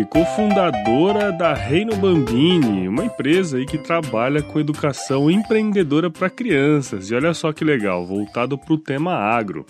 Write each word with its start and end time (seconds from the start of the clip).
Cofundadora 0.03 1.31
da 1.31 1.53
Reino 1.53 1.95
Bambini, 1.95 2.87
uma 2.87 3.05
empresa 3.05 3.57
aí 3.57 3.65
que 3.65 3.77
trabalha 3.77 4.41
com 4.41 4.59
educação 4.59 5.31
empreendedora 5.31 6.09
para 6.09 6.29
crianças. 6.29 7.09
E 7.09 7.15
olha 7.15 7.33
só 7.33 7.53
que 7.53 7.63
legal, 7.63 8.05
voltado 8.05 8.57
para 8.57 8.73
o 8.73 8.77
tema 8.77 9.13
agro. 9.13 9.65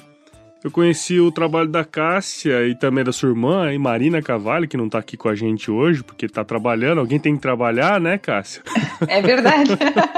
Eu 0.63 0.71
conheci 0.71 1.19
o 1.19 1.31
trabalho 1.31 1.69
da 1.69 1.85
Cássia 1.85 2.65
e 2.67 2.73
também 2.73 3.03
da 3.03 3.11
sua 3.11 3.29
irmã, 3.29 3.77
Marina 3.77 4.19
Cavalli, 4.19 4.67
que 4.67 4.75
não 4.75 4.87
está 4.87 4.97
aqui 4.97 5.15
com 5.15 5.29
a 5.29 5.35
gente 5.35 5.69
hoje, 5.69 6.03
porque 6.03 6.25
está 6.25 6.43
trabalhando. 6.43 6.99
Alguém 6.99 7.19
tem 7.19 7.35
que 7.35 7.41
trabalhar, 7.41 8.01
né, 8.01 8.17
Cássia? 8.17 8.63
É 9.07 9.21
verdade. 9.21 9.69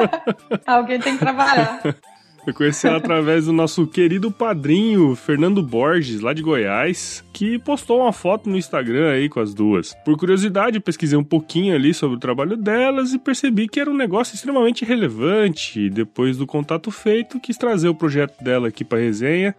Alguém 0.66 1.02
tem 1.02 1.18
que 1.18 1.20
trabalhar. 1.20 1.82
Eu 2.48 2.54
conheci 2.54 2.88
ela 2.88 2.96
através 2.96 3.46
do 3.46 3.52
nosso 3.52 3.86
querido 3.86 4.32
padrinho 4.32 5.14
Fernando 5.18 5.62
Borges, 5.62 6.22
lá 6.22 6.32
de 6.32 6.42
Goiás, 6.42 7.22
que 7.34 7.60
postou 7.60 8.00
uma 8.00 8.14
foto 8.14 8.50
no 8.50 8.56
Instagram 8.56 9.12
aí 9.12 9.28
com 9.28 9.42
as 9.42 9.54
duas. 9.54 9.94
Por 10.06 10.18
curiosidade, 10.18 10.80
pesquisei 10.80 11.18
um 11.18 11.26
pouquinho 11.26 11.76
ali 11.76 11.94
sobre 11.94 12.16
o 12.16 12.20
trabalho 12.20 12.56
delas 12.56 13.12
e 13.12 13.20
percebi 13.20 13.68
que 13.68 13.82
era 13.82 13.92
um 13.92 13.94
negócio 13.94 14.34
extremamente 14.34 14.86
relevante. 14.86 15.90
Depois 15.90 16.38
do 16.38 16.48
contato 16.48 16.90
feito, 16.90 17.38
quis 17.38 17.58
trazer 17.58 17.90
o 17.90 17.96
projeto 17.96 18.42
dela 18.42 18.70
aqui 18.70 18.86
para 18.86 18.98
resenha 18.98 19.54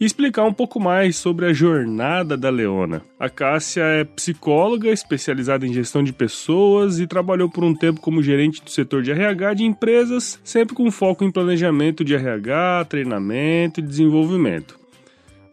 e 0.00 0.04
explicar 0.04 0.44
um 0.44 0.52
pouco 0.52 0.80
mais 0.80 1.16
sobre 1.16 1.46
a 1.46 1.52
jornada 1.52 2.36
da 2.36 2.50
Leona. 2.50 3.02
A 3.18 3.28
Cássia 3.28 3.82
é 3.82 4.04
psicóloga 4.04 4.88
especializada 4.88 5.66
em 5.66 5.72
gestão 5.72 6.02
de 6.02 6.12
pessoas 6.12 6.98
e 6.98 7.06
trabalhou 7.06 7.48
por 7.48 7.64
um 7.64 7.74
tempo 7.74 8.00
como 8.00 8.22
gerente 8.22 8.62
do 8.62 8.70
setor 8.70 9.02
de 9.02 9.12
RH 9.12 9.54
de 9.54 9.64
empresas, 9.64 10.40
sempre 10.42 10.74
com 10.74 10.90
foco 10.90 11.24
em 11.24 11.30
planejamento 11.30 12.04
de 12.04 12.14
RH, 12.14 12.86
treinamento 12.88 13.80
e 13.80 13.82
desenvolvimento. 13.82 14.78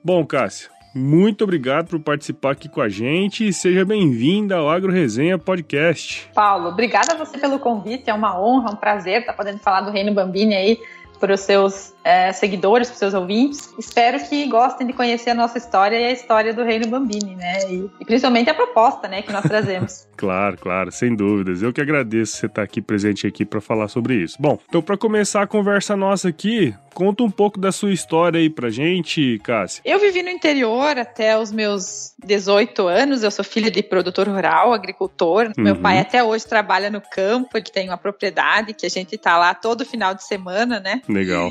Bom, 0.04 0.26
Cássia, 0.26 0.70
muito 0.96 1.44
obrigado 1.44 1.88
por 1.88 2.00
participar 2.00 2.52
aqui 2.52 2.68
com 2.68 2.82
a 2.82 2.90
gente 2.90 3.48
e 3.48 3.54
seja 3.54 3.86
bem-vinda 3.86 4.56
ao 4.56 4.68
Agro 4.68 4.92
Resenha 4.92 5.38
Podcast. 5.38 6.28
Paulo, 6.34 6.70
obrigada 6.70 7.14
a 7.14 7.16
você 7.16 7.38
pelo 7.38 7.60
convite, 7.60 8.10
é 8.10 8.14
uma 8.14 8.42
honra, 8.42 8.72
um 8.72 8.76
prazer 8.76 9.20
estar 9.20 9.34
podendo 9.34 9.60
falar 9.60 9.82
do 9.82 9.92
Reino 9.92 10.14
Bambini 10.16 10.56
aí 10.56 10.80
para 11.20 11.34
os 11.34 11.42
seus 11.42 11.94
é, 12.04 12.32
seguidores, 12.32 12.88
para 12.88 12.94
os 12.94 13.00
seus 13.00 13.14
ouvintes. 13.14 13.74
Espero 13.78 14.20
que 14.28 14.48
gostem 14.48 14.88
de 14.88 14.94
conhecer 14.94 15.32
a 15.32 15.36
nossa 15.36 15.58
história 15.58 16.00
e 16.00 16.06
a 16.06 16.12
história 16.12 16.54
do 16.54 16.64
Reino 16.64 16.88
Bambini, 16.88 17.36
né? 17.36 17.70
E, 17.70 17.90
e 18.00 18.06
principalmente 18.06 18.50
a 18.50 18.54
proposta, 18.54 19.08
né, 19.08 19.22
que 19.22 19.32
nós 19.32 19.44
trazemos. 19.44 20.08
claro, 20.20 20.58
claro, 20.58 20.92
sem 20.92 21.16
dúvidas. 21.16 21.64
Eu 21.64 21.72
que 21.72 21.80
agradeço 21.80 22.36
você 22.36 22.48
estar 22.48 22.62
aqui 22.62 22.82
presente 22.82 23.26
aqui 23.26 23.46
para 23.46 23.62
falar 23.62 23.88
sobre 23.88 24.16
isso. 24.16 24.36
Bom, 24.38 24.60
então 24.68 24.82
para 24.82 24.98
começar 24.98 25.44
a 25.44 25.48
conversa 25.48 25.96
nossa 25.96 26.28
aqui, 26.28 26.76
conta 26.94 27.24
um 27.24 27.32
pouco 27.32 27.58
da 27.58 27.72
sua 27.72 27.94
história 27.94 28.38
aí 28.38 28.50
pra 28.50 28.70
gente, 28.70 29.40
Cássia. 29.42 29.82
Eu 29.86 29.98
vivi 29.98 30.22
no 30.22 30.30
interior 30.30 30.98
até 30.98 31.40
os 31.40 31.54
meus 31.54 32.14
18 32.22 32.86
anos. 32.86 33.24
Eu 33.24 33.32
sou 33.32 33.46
filha 33.46 33.72
de 33.72 33.82
produtor 33.82 34.28
rural, 34.28 34.74
agricultor. 34.74 35.54
Uhum. 35.58 35.64
Meu 35.64 35.78
pai 35.78 36.00
até 36.00 36.22
hoje 36.22 36.46
trabalha 36.46 36.90
no 36.90 37.00
campo, 37.00 37.58
ele 37.58 37.66
tem 37.72 37.88
uma 37.88 37.98
propriedade 37.98 38.74
que 38.74 38.86
a 38.86 38.90
gente 38.90 39.18
tá 39.18 39.38
lá 39.38 39.54
todo 39.54 39.86
final 39.86 40.14
de 40.14 40.26
semana, 40.26 40.82
né? 40.82 41.02
Legal. 41.08 41.50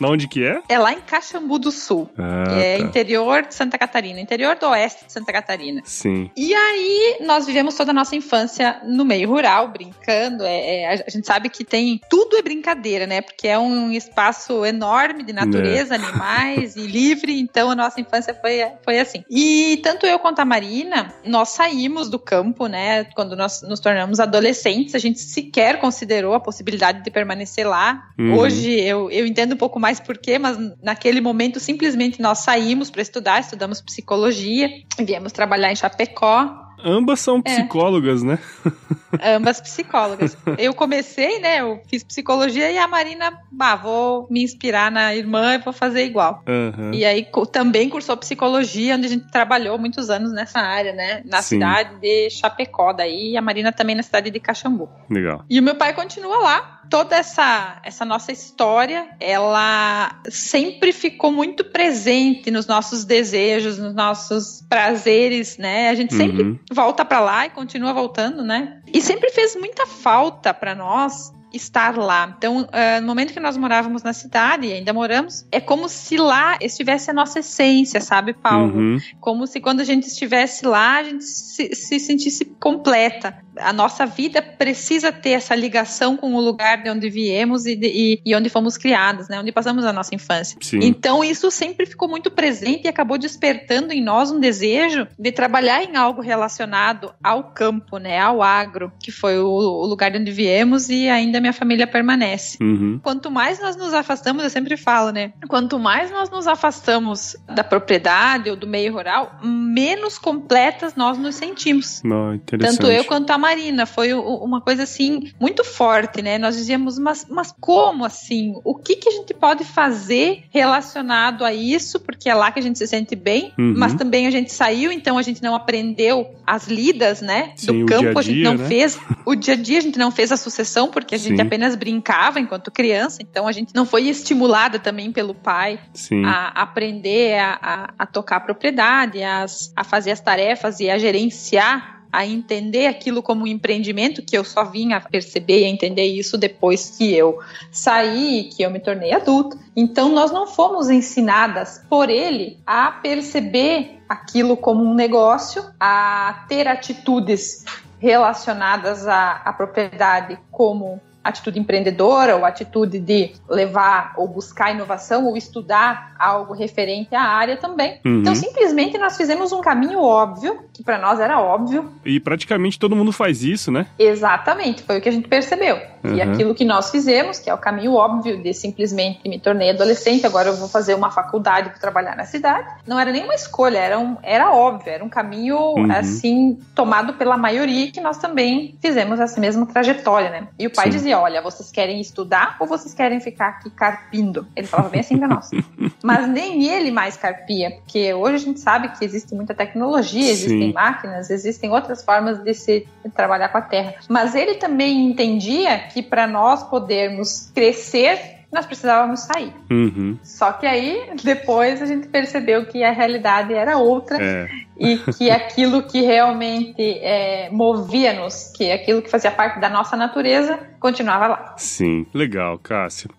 Na 0.00 0.08
onde 0.08 0.28
que 0.28 0.44
é? 0.44 0.60
É 0.68 0.78
lá 0.78 0.92
em 0.92 1.00
Caxambu 1.00 1.58
do 1.58 1.70
Sul. 1.70 2.08
Ah, 2.16 2.58
é 2.58 2.78
tá. 2.78 2.84
interior 2.84 3.42
de 3.42 3.54
Santa 3.54 3.78
Catarina, 3.78 4.20
interior 4.20 4.56
do 4.56 4.66
oeste 4.68 5.06
de 5.06 5.12
Santa 5.12 5.32
Catarina. 5.32 5.82
Sim. 5.84 6.30
E 6.36 6.54
aí 6.54 7.18
nós 7.20 7.46
vivemos 7.46 7.74
toda 7.74 7.90
a 7.90 7.94
nossa 7.94 8.14
infância 8.14 8.80
no 8.84 9.04
meio 9.04 9.28
rural, 9.28 9.68
brincando. 9.68 10.44
É, 10.44 10.82
é, 10.82 11.04
a 11.06 11.10
gente 11.10 11.26
sabe 11.26 11.48
que 11.48 11.64
tem 11.64 12.00
tudo 12.08 12.36
é 12.36 12.42
brincadeira, 12.42 13.06
né? 13.06 13.20
Porque 13.20 13.48
é 13.48 13.58
um 13.58 13.90
espaço 13.90 14.64
enorme 14.64 15.24
de 15.24 15.32
natureza, 15.32 15.94
é. 15.94 15.98
animais 15.98 16.76
e 16.76 16.86
livre. 16.86 17.38
Então 17.38 17.70
a 17.70 17.74
nossa 17.74 18.00
infância 18.00 18.34
foi, 18.34 18.58
foi 18.84 19.00
assim. 19.00 19.24
E 19.28 19.80
tanto 19.82 20.06
eu 20.06 20.18
quanto 20.18 20.40
a 20.40 20.44
Marina, 20.44 21.12
nós 21.24 21.50
saímos 21.50 22.08
do 22.08 22.18
campo, 22.18 22.66
né? 22.66 23.04
Quando 23.14 23.34
nós 23.34 23.62
nos 23.62 23.80
tornamos 23.80 24.20
adolescentes, 24.20 24.94
a 24.94 24.98
gente 24.98 25.18
sequer 25.18 25.80
considerou 25.80 26.34
a 26.34 26.40
possibilidade 26.40 27.02
de 27.02 27.10
permanecer 27.10 27.66
lá. 27.66 28.10
Uhum. 28.18 28.38
Hoje 28.38 28.70
eu, 28.70 29.10
eu 29.10 29.26
entendo 29.26 29.54
um 29.54 29.56
pouco 29.56 29.80
mais 29.80 29.87
mais 29.88 30.00
porquê, 30.00 30.38
mas 30.38 30.58
naquele 30.82 31.18
momento 31.18 31.58
simplesmente 31.58 32.20
nós 32.20 32.40
saímos 32.40 32.90
para 32.90 33.00
estudar, 33.00 33.40
estudamos 33.40 33.80
psicologia, 33.80 34.68
viemos 34.98 35.32
trabalhar 35.32 35.72
em 35.72 35.76
Chapecó 35.76 36.67
Ambas 36.84 37.20
são 37.20 37.38
é. 37.38 37.42
psicólogas, 37.42 38.22
é. 38.22 38.26
né? 38.26 38.38
Ambas 39.36 39.60
psicólogas. 39.60 40.36
Eu 40.58 40.74
comecei, 40.74 41.40
né? 41.40 41.60
Eu 41.60 41.80
fiz 41.88 42.04
psicologia 42.04 42.70
e 42.70 42.78
a 42.78 42.86
Marina, 42.86 43.32
bah, 43.50 43.74
vou 43.74 44.26
me 44.30 44.42
inspirar 44.42 44.90
na 44.90 45.14
irmã 45.14 45.54
e 45.54 45.58
vou 45.58 45.72
fazer 45.72 46.04
igual. 46.04 46.42
Uhum. 46.46 46.92
E 46.92 47.04
aí 47.04 47.26
também 47.50 47.88
cursou 47.88 48.16
psicologia, 48.16 48.96
onde 48.96 49.06
a 49.06 49.08
gente 49.10 49.30
trabalhou 49.30 49.78
muitos 49.78 50.10
anos 50.10 50.32
nessa 50.32 50.60
área, 50.60 50.92
né? 50.92 51.22
Na 51.24 51.42
Sim. 51.42 51.56
cidade 51.56 51.98
de 52.00 52.30
Chapecó, 52.30 52.92
daí 52.92 53.32
e 53.32 53.36
a 53.36 53.42
Marina 53.42 53.72
também 53.72 53.96
na 53.96 54.02
cidade 54.02 54.30
de 54.30 54.38
Caxambu. 54.38 54.88
Legal. 55.10 55.44
E 55.48 55.58
o 55.58 55.62
meu 55.62 55.74
pai 55.74 55.94
continua 55.94 56.38
lá. 56.38 56.74
Toda 56.90 57.16
essa, 57.16 57.80
essa 57.84 58.04
nossa 58.04 58.32
história, 58.32 59.08
ela 59.20 60.20
sempre 60.30 60.90
ficou 60.90 61.30
muito 61.30 61.62
presente 61.62 62.50
nos 62.50 62.66
nossos 62.66 63.04
desejos, 63.04 63.78
nos 63.78 63.94
nossos 63.94 64.64
prazeres, 64.68 65.58
né? 65.58 65.90
A 65.90 65.94
gente 65.94 66.14
sempre 66.14 66.42
uhum 66.42 66.58
volta 66.72 67.04
para 67.04 67.20
lá 67.20 67.46
e 67.46 67.50
continua 67.50 67.92
voltando, 67.92 68.42
né? 68.42 68.80
E 68.92 69.00
sempre 69.00 69.30
fez 69.30 69.56
muita 69.56 69.86
falta 69.86 70.52
para 70.52 70.74
nós 70.74 71.32
estar 71.52 71.96
lá. 71.96 72.34
Então, 72.36 72.60
uh, 72.60 73.00
no 73.00 73.06
momento 73.06 73.32
que 73.32 73.40
nós 73.40 73.56
morávamos 73.56 74.02
na 74.02 74.12
cidade, 74.12 74.66
e 74.66 74.72
ainda 74.72 74.92
moramos, 74.92 75.46
é 75.50 75.60
como 75.60 75.88
se 75.88 76.16
lá 76.16 76.58
estivesse 76.60 77.10
a 77.10 77.14
nossa 77.14 77.40
essência, 77.40 78.00
sabe, 78.00 78.34
Paulo? 78.34 78.76
Uhum. 78.76 78.98
Como 79.20 79.46
se 79.46 79.60
quando 79.60 79.80
a 79.80 79.84
gente 79.84 80.06
estivesse 80.06 80.66
lá, 80.66 80.98
a 80.98 81.02
gente 81.02 81.24
se, 81.24 81.74
se 81.74 81.98
sentisse 81.98 82.44
completa 82.44 83.42
a 83.60 83.72
nossa 83.72 84.06
vida 84.06 84.40
precisa 84.40 85.12
ter 85.12 85.30
essa 85.30 85.54
ligação 85.54 86.16
com 86.16 86.34
o 86.34 86.40
lugar 86.40 86.82
de 86.82 86.90
onde 86.90 87.08
viemos 87.08 87.66
e, 87.66 87.76
de, 87.76 87.86
e, 87.86 88.22
e 88.24 88.34
onde 88.34 88.48
fomos 88.48 88.76
criados, 88.76 89.28
né? 89.28 89.40
Onde 89.40 89.52
passamos 89.52 89.84
a 89.84 89.92
nossa 89.92 90.14
infância. 90.14 90.58
Sim. 90.60 90.80
Então 90.82 91.22
isso 91.22 91.50
sempre 91.50 91.86
ficou 91.86 92.08
muito 92.08 92.30
presente 92.30 92.84
e 92.84 92.88
acabou 92.88 93.18
despertando 93.18 93.92
em 93.92 94.02
nós 94.02 94.30
um 94.30 94.40
desejo 94.40 95.06
de 95.18 95.32
trabalhar 95.32 95.82
em 95.82 95.96
algo 95.96 96.20
relacionado 96.20 97.12
ao 97.22 97.52
campo, 97.52 97.98
né? 97.98 98.18
Ao 98.18 98.42
agro, 98.42 98.92
que 99.00 99.10
foi 99.10 99.38
o, 99.38 99.46
o 99.46 99.86
lugar 99.86 100.10
de 100.10 100.18
onde 100.18 100.30
viemos 100.30 100.88
e 100.88 101.08
ainda 101.08 101.40
minha 101.40 101.52
família 101.52 101.86
permanece. 101.86 102.58
Uhum. 102.60 103.00
Quanto 103.02 103.30
mais 103.30 103.60
nós 103.60 103.76
nos 103.76 103.92
afastamos, 103.92 104.42
eu 104.42 104.50
sempre 104.50 104.76
falo, 104.76 105.10
né? 105.10 105.32
Quanto 105.48 105.78
mais 105.78 106.10
nós 106.10 106.30
nos 106.30 106.46
afastamos 106.46 107.36
da 107.46 107.64
propriedade 107.64 108.50
ou 108.50 108.56
do 108.56 108.66
meio 108.66 108.92
rural, 108.92 109.38
menos 109.42 110.18
completas 110.18 110.94
nós 110.94 111.18
nos 111.18 111.34
sentimos. 111.34 112.02
Não, 112.02 112.38
Tanto 112.38 112.86
eu 112.86 113.04
quanto 113.04 113.30
a 113.30 113.38
Marina. 113.48 113.86
Foi 113.86 114.12
uma 114.12 114.60
coisa 114.60 114.82
assim 114.82 115.32
muito 115.40 115.64
forte, 115.64 116.20
né? 116.20 116.36
Nós 116.36 116.56
dizíamos, 116.56 116.98
mas, 116.98 117.26
mas 117.30 117.54
como 117.58 118.04
assim? 118.04 118.54
O 118.62 118.74
que, 118.74 118.96
que 118.96 119.08
a 119.08 119.12
gente 119.12 119.32
pode 119.32 119.64
fazer 119.64 120.44
relacionado 120.50 121.44
a 121.44 121.54
isso? 121.54 121.98
Porque 121.98 122.28
é 122.28 122.34
lá 122.34 122.52
que 122.52 122.58
a 122.58 122.62
gente 122.62 122.78
se 122.78 122.86
sente 122.86 123.16
bem, 123.16 123.52
uhum. 123.58 123.74
mas 123.76 123.94
também 123.94 124.26
a 124.26 124.30
gente 124.30 124.52
saiu, 124.52 124.92
então 124.92 125.16
a 125.16 125.22
gente 125.22 125.42
não 125.42 125.54
aprendeu 125.54 126.30
as 126.46 126.68
lidas, 126.68 127.22
né? 127.22 127.52
Sim, 127.56 127.80
do 127.80 127.86
campo, 127.86 128.02
dia 128.02 128.12
-dia, 128.12 128.18
a 128.18 128.22
gente 128.22 128.42
não 128.42 128.54
né? 128.54 128.68
fez. 128.68 128.98
O 129.24 129.34
dia 129.34 129.54
a 129.54 129.56
dia 129.56 129.78
a 129.78 129.80
gente 129.80 129.98
não 129.98 130.10
fez 130.10 130.30
a 130.30 130.36
sucessão, 130.36 130.88
porque 130.88 131.14
a 131.14 131.18
gente 131.18 131.36
Sim. 131.36 131.42
apenas 131.42 131.74
brincava 131.74 132.38
enquanto 132.38 132.70
criança, 132.70 133.22
então 133.22 133.46
a 133.46 133.52
gente 133.52 133.74
não 133.74 133.86
foi 133.86 134.08
estimulada 134.08 134.78
também 134.78 135.10
pelo 135.10 135.34
pai 135.34 135.80
Sim. 135.94 136.24
a 136.24 136.48
aprender 136.48 137.38
a, 137.38 137.58
a, 137.62 137.94
a 137.98 138.06
tocar 138.06 138.36
a 138.36 138.40
propriedade, 138.40 139.22
a, 139.22 139.46
a 139.74 139.84
fazer 139.84 140.10
as 140.10 140.20
tarefas 140.20 140.80
e 140.80 140.90
a 140.90 140.98
gerenciar 140.98 141.97
a 142.12 142.26
entender 142.26 142.86
aquilo 142.86 143.22
como 143.22 143.44
um 143.44 143.46
empreendimento, 143.46 144.22
que 144.22 144.36
eu 144.36 144.44
só 144.44 144.64
vim 144.64 144.92
a 144.92 145.00
perceber 145.00 145.60
e 145.60 145.64
a 145.64 145.68
entender 145.68 146.04
isso 146.04 146.38
depois 146.38 146.96
que 146.96 147.14
eu 147.14 147.38
saí, 147.70 148.50
que 148.54 148.62
eu 148.62 148.70
me 148.70 148.80
tornei 148.80 149.12
adulta. 149.12 149.58
Então, 149.76 150.08
nós 150.08 150.30
não 150.30 150.46
fomos 150.46 150.88
ensinadas 150.88 151.82
por 151.88 152.08
ele 152.08 152.58
a 152.66 152.90
perceber 152.90 154.00
aquilo 154.08 154.56
como 154.56 154.84
um 154.84 154.94
negócio, 154.94 155.64
a 155.78 156.44
ter 156.48 156.66
atitudes 156.66 157.64
relacionadas 157.98 159.06
à, 159.06 159.42
à 159.44 159.52
propriedade 159.52 160.38
como 160.50 161.00
atitude 161.22 161.58
empreendedora 161.58 162.36
ou 162.36 162.44
atitude 162.44 162.98
de 162.98 163.32
levar 163.48 164.14
ou 164.16 164.26
buscar 164.26 164.72
inovação 164.72 165.26
ou 165.26 165.36
estudar 165.36 166.14
algo 166.18 166.54
referente 166.54 167.14
à 167.14 167.22
área 167.22 167.56
também. 167.56 168.00
Uhum. 168.04 168.20
Então, 168.20 168.34
simplesmente 168.34 168.98
nós 168.98 169.16
fizemos 169.16 169.52
um 169.52 169.60
caminho 169.60 170.00
óbvio, 170.00 170.58
que 170.72 170.82
para 170.82 170.98
nós 170.98 171.20
era 171.20 171.40
óbvio. 171.40 171.92
E 172.04 172.18
praticamente 172.18 172.78
todo 172.78 172.96
mundo 172.96 173.12
faz 173.12 173.42
isso, 173.42 173.70
né? 173.70 173.86
Exatamente, 173.98 174.82
foi 174.82 174.98
o 174.98 175.00
que 175.00 175.08
a 175.08 175.12
gente 175.12 175.28
percebeu. 175.28 175.78
Uhum. 176.02 176.14
E 176.14 176.22
aquilo 176.22 176.54
que 176.54 176.64
nós 176.64 176.90
fizemos, 176.90 177.38
que 177.38 177.50
é 177.50 177.54
o 177.54 177.58
caminho 177.58 177.94
óbvio 177.94 178.40
de 178.42 178.52
simplesmente 178.54 179.28
me 179.28 179.38
tornei 179.38 179.70
adolescente, 179.70 180.26
agora 180.26 180.48
eu 180.48 180.56
vou 180.56 180.68
fazer 180.68 180.94
uma 180.94 181.10
faculdade 181.10 181.70
para 181.70 181.78
trabalhar 181.78 182.16
na 182.16 182.24
cidade, 182.24 182.68
não 182.86 182.98
era 182.98 183.12
nenhuma 183.12 183.34
escolha, 183.34 183.78
era, 183.78 183.98
um, 183.98 184.16
era 184.22 184.52
óbvio, 184.52 184.90
era 184.90 185.04
um 185.04 185.08
caminho 185.08 185.56
uhum. 185.56 185.90
assim 185.90 186.58
tomado 186.74 187.14
pela 187.14 187.36
maioria 187.36 187.90
que 187.90 188.00
nós 188.00 188.18
também 188.18 188.76
fizemos 188.80 189.20
essa 189.20 189.40
mesma 189.40 189.66
trajetória, 189.66 190.30
né? 190.30 190.48
E 190.58 190.66
o 190.66 190.70
pai 190.70 190.86
Sim. 190.86 190.98
dizia 190.98 191.07
dizia: 191.08 191.18
olha, 191.18 191.40
vocês 191.40 191.70
querem 191.70 192.00
estudar 192.00 192.56
ou 192.60 192.66
vocês 192.66 192.92
querem 192.94 193.20
ficar 193.20 193.48
aqui 193.48 193.70
carpindo? 193.70 194.46
Ele 194.54 194.66
falava 194.66 194.90
bem 194.90 195.00
assim 195.00 195.16
pra 195.16 195.26
nós. 195.26 195.50
Mas 196.02 196.28
nem 196.28 196.68
ele 196.68 196.90
mais 196.90 197.16
carpia, 197.16 197.70
porque 197.70 198.12
hoje 198.12 198.34
a 198.34 198.38
gente 198.38 198.60
sabe 198.60 198.88
que 198.90 199.04
existe 199.04 199.34
muita 199.34 199.54
tecnologia, 199.54 200.30
existem 200.30 200.68
Sim. 200.68 200.72
máquinas, 200.72 201.30
existem 201.30 201.70
outras 201.70 202.04
formas 202.04 202.38
de 202.38 202.54
se 202.54 202.86
trabalhar 203.14 203.48
com 203.48 203.58
a 203.58 203.62
terra. 203.62 203.94
Mas 204.08 204.34
ele 204.34 204.54
também 204.54 205.06
entendia 205.06 205.78
que 205.78 206.02
para 206.02 206.26
nós 206.26 206.62
podermos 206.62 207.50
crescer 207.54 208.37
nós 208.52 208.66
precisávamos 208.66 209.20
sair. 209.20 209.52
Uhum. 209.70 210.18
Só 210.22 210.52
que 210.52 210.66
aí, 210.66 211.10
depois, 211.22 211.82
a 211.82 211.86
gente 211.86 212.08
percebeu 212.08 212.64
que 212.66 212.82
a 212.82 212.90
realidade 212.90 213.52
era 213.52 213.76
outra 213.76 214.16
é. 214.20 214.48
e 214.76 214.96
que 214.98 215.30
aquilo 215.30 215.82
que 215.82 216.00
realmente 216.00 216.82
é, 217.00 217.50
movia-nos, 217.50 218.52
que 218.56 218.72
aquilo 218.72 219.02
que 219.02 219.10
fazia 219.10 219.30
parte 219.30 219.60
da 219.60 219.68
nossa 219.68 219.96
natureza, 219.96 220.58
continuava 220.80 221.26
lá. 221.26 221.54
Sim, 221.58 222.06
legal, 222.14 222.58
Cássio. 222.58 223.10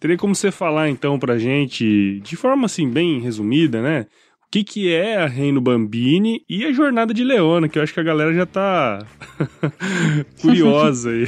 Teria 0.00 0.16
como 0.16 0.34
você 0.34 0.50
falar 0.50 0.88
então 0.88 1.16
pra 1.16 1.38
gente, 1.38 2.20
de 2.24 2.34
forma 2.34 2.66
assim 2.66 2.90
bem 2.90 3.20
resumida, 3.20 3.80
né? 3.80 4.06
Que, 4.52 4.62
que 4.62 4.92
é 4.92 5.16
a 5.16 5.26
Reino 5.26 5.62
Bambini 5.62 6.44
e 6.46 6.66
a 6.66 6.72
Jornada 6.72 7.14
de 7.14 7.24
Leona, 7.24 7.70
que 7.70 7.78
eu 7.78 7.82
acho 7.82 7.94
que 7.94 8.00
a 8.00 8.02
galera 8.02 8.34
já 8.34 8.44
tá 8.44 8.98
curiosa 10.42 11.08
aí. 11.08 11.26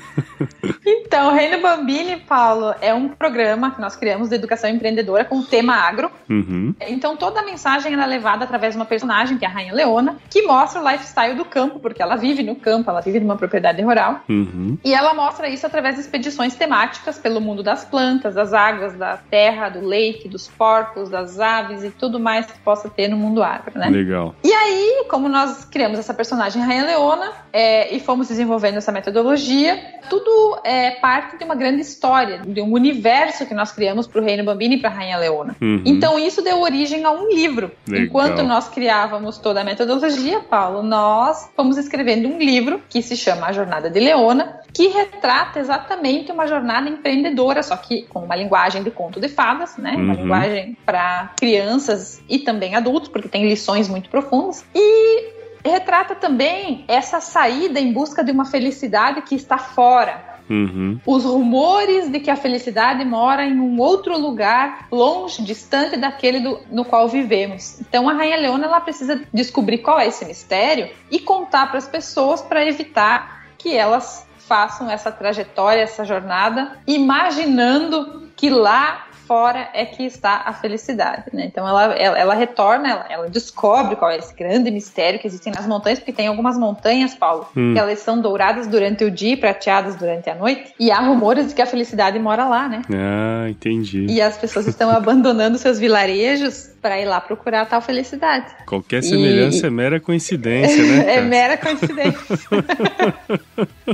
Então, 0.84 1.28
o 1.28 1.34
Reino 1.34 1.60
Bambini, 1.60 2.16
Paulo, 2.16 2.74
é 2.80 2.92
um 2.92 3.08
programa 3.08 3.70
que 3.70 3.80
nós 3.80 3.96
criamos 3.96 4.28
de 4.28 4.34
educação 4.34 4.68
empreendedora 4.68 5.24
com 5.24 5.38
o 5.38 5.44
tema 5.44 5.74
agro. 5.74 6.10
Uhum. 6.28 6.74
Então, 6.80 7.16
toda 7.16 7.40
a 7.40 7.44
mensagem 7.44 7.94
é 7.94 8.06
levada 8.06 8.44
através 8.44 8.74
de 8.74 8.78
uma 8.78 8.84
personagem, 8.84 9.38
que 9.38 9.44
é 9.44 9.48
a 9.48 9.50
Rainha 9.50 9.74
Leona, 9.74 10.16
que 10.30 10.42
mostra 10.42 10.80
o 10.80 10.90
lifestyle 10.90 11.34
do 11.34 11.44
campo, 11.44 11.78
porque 11.78 12.02
ela 12.02 12.16
vive 12.16 12.42
no 12.42 12.56
campo, 12.56 12.90
ela 12.90 13.00
vive 13.00 13.20
numa 13.20 13.36
propriedade 13.36 13.80
rural. 13.82 14.20
Uhum. 14.28 14.78
E 14.84 14.94
ela 14.94 15.14
mostra 15.14 15.48
isso 15.48 15.66
através 15.66 15.94
de 15.94 16.02
expedições 16.02 16.54
temáticas 16.54 17.18
pelo 17.18 17.40
mundo 17.40 17.62
das 17.62 17.84
plantas, 17.84 18.34
das 18.34 18.52
águas, 18.52 18.94
da 18.94 19.16
terra, 19.16 19.68
do 19.68 19.84
leite, 19.84 20.28
dos 20.28 20.48
porcos, 20.48 21.08
das 21.08 21.40
aves 21.40 21.84
e 21.84 21.90
tudo 21.90 22.20
mais 22.20 22.46
que 22.46 22.58
possa 22.60 22.88
ter 22.88 23.08
no 23.08 23.16
mundo 23.16 23.42
agro, 23.42 23.78
né? 23.78 23.88
Legal. 23.88 24.34
E 24.44 24.52
aí, 24.52 25.04
como 25.08 25.28
nós 25.28 25.64
criamos 25.64 25.98
essa 25.98 26.14
personagem 26.14 26.62
Rainha 26.62 26.84
Leona 26.84 27.32
é, 27.52 27.94
e 27.94 28.00
fomos 28.00 28.28
desenvolvendo 28.28 28.76
essa 28.76 28.92
metodologia, 28.92 29.78
tudo 30.08 30.25
é 30.64 30.92
parte 30.92 31.36
de 31.36 31.44
uma 31.44 31.54
grande 31.54 31.82
história, 31.82 32.38
de 32.46 32.60
um 32.60 32.72
universo 32.72 33.46
que 33.46 33.54
nós 33.54 33.72
criamos 33.72 34.06
para 34.06 34.20
o 34.20 34.24
Reino 34.24 34.44
Bambino 34.44 34.74
e 34.74 34.80
para 34.80 34.90
a 34.90 34.92
Rainha 34.92 35.18
Leona. 35.18 35.56
Uhum. 35.60 35.82
Então 35.84 36.18
isso 36.18 36.42
deu 36.42 36.60
origem 36.60 37.04
a 37.04 37.10
um 37.10 37.28
livro. 37.28 37.70
Legal. 37.86 38.06
Enquanto 38.06 38.42
nós 38.42 38.68
criávamos 38.68 39.38
toda 39.38 39.60
a 39.60 39.64
metodologia, 39.64 40.40
Paulo, 40.40 40.82
nós 40.82 41.50
fomos 41.54 41.76
escrevendo 41.76 42.28
um 42.28 42.38
livro 42.38 42.80
que 42.88 43.02
se 43.02 43.16
chama 43.16 43.46
A 43.46 43.52
Jornada 43.52 43.90
de 43.90 44.00
Leona, 44.00 44.60
que 44.72 44.88
retrata 44.88 45.58
exatamente 45.58 46.30
uma 46.30 46.46
jornada 46.46 46.88
empreendedora, 46.88 47.62
só 47.62 47.76
que 47.76 48.02
com 48.02 48.20
uma 48.20 48.36
linguagem 48.36 48.82
de 48.82 48.90
conto 48.90 49.20
de 49.20 49.28
fadas, 49.28 49.76
né? 49.76 49.94
Uhum. 49.96 50.04
Uma 50.04 50.14
linguagem 50.14 50.76
para 50.84 51.32
crianças 51.38 52.22
e 52.28 52.38
também 52.38 52.74
adultos, 52.74 53.08
porque 53.08 53.28
tem 53.28 53.48
lições 53.48 53.88
muito 53.88 54.10
profundas. 54.10 54.64
E 54.74 55.35
retrata 55.66 56.14
também 56.14 56.84
essa 56.88 57.20
saída 57.20 57.80
em 57.80 57.92
busca 57.92 58.22
de 58.22 58.32
uma 58.32 58.44
felicidade 58.44 59.22
que 59.22 59.34
está 59.34 59.58
fora, 59.58 60.36
Uhum. 60.48 61.00
Os 61.04 61.24
rumores 61.24 62.08
de 62.10 62.20
que 62.20 62.30
a 62.30 62.36
felicidade 62.36 63.04
mora 63.04 63.44
em 63.44 63.58
um 63.58 63.80
outro 63.80 64.16
lugar, 64.18 64.86
longe, 64.90 65.42
distante 65.42 65.96
daquele 65.96 66.40
do, 66.40 66.60
no 66.70 66.84
qual 66.84 67.08
vivemos. 67.08 67.80
Então 67.80 68.08
a 68.08 68.12
Rainha 68.12 68.36
Leona 68.36 68.66
ela 68.66 68.80
precisa 68.80 69.22
descobrir 69.32 69.78
qual 69.78 69.98
é 69.98 70.06
esse 70.06 70.24
mistério 70.24 70.88
e 71.10 71.18
contar 71.18 71.66
para 71.66 71.78
as 71.78 71.88
pessoas 71.88 72.40
para 72.40 72.64
evitar 72.64 73.46
que 73.58 73.76
elas 73.76 74.26
façam 74.38 74.88
essa 74.88 75.10
trajetória, 75.10 75.80
essa 75.80 76.04
jornada, 76.04 76.78
imaginando 76.86 78.28
que 78.36 78.48
lá 78.48 79.05
fora 79.26 79.68
é 79.74 79.84
que 79.84 80.04
está 80.04 80.42
a 80.44 80.52
felicidade, 80.52 81.24
né? 81.32 81.46
Então 81.46 81.66
ela, 81.66 81.94
ela, 81.94 82.18
ela 82.18 82.34
retorna, 82.34 82.88
ela, 82.88 83.06
ela, 83.08 83.28
descobre 83.28 83.96
qual 83.96 84.10
é 84.10 84.16
esse 84.16 84.34
grande 84.34 84.70
mistério 84.70 85.18
que 85.18 85.26
existe 85.26 85.50
nas 85.50 85.66
montanhas, 85.66 85.98
porque 85.98 86.12
tem 86.12 86.26
algumas 86.26 86.56
montanhas, 86.56 87.14
Paulo, 87.14 87.48
hum. 87.56 87.72
que 87.72 87.78
elas 87.78 87.98
são 87.98 88.20
douradas 88.20 88.66
durante 88.66 89.04
o 89.04 89.10
dia 89.10 89.32
e 89.32 89.36
prateadas 89.36 89.96
durante 89.96 90.30
a 90.30 90.34
noite, 90.34 90.72
e 90.78 90.90
há 90.90 91.00
rumores 91.00 91.48
de 91.48 91.54
que 91.54 91.62
a 91.62 91.66
felicidade 91.66 92.18
mora 92.18 92.46
lá, 92.46 92.68
né? 92.68 92.82
Ah, 92.92 93.48
entendi. 93.50 94.06
E 94.08 94.20
as 94.20 94.36
pessoas 94.38 94.66
estão 94.66 94.90
abandonando 94.90 95.58
seus 95.58 95.78
vilarejos 95.78 96.70
para 96.80 97.00
ir 97.00 97.04
lá 97.04 97.20
procurar 97.20 97.62
a 97.62 97.66
tal 97.66 97.80
felicidade. 97.80 98.46
Qualquer 98.66 99.02
semelhança 99.02 99.66
e... 99.66 99.66
é 99.66 99.70
mera 99.70 99.98
coincidência, 99.98 100.82
né? 100.82 101.16
é 101.16 101.20
mera 101.20 101.56
coincidência. 101.56 102.36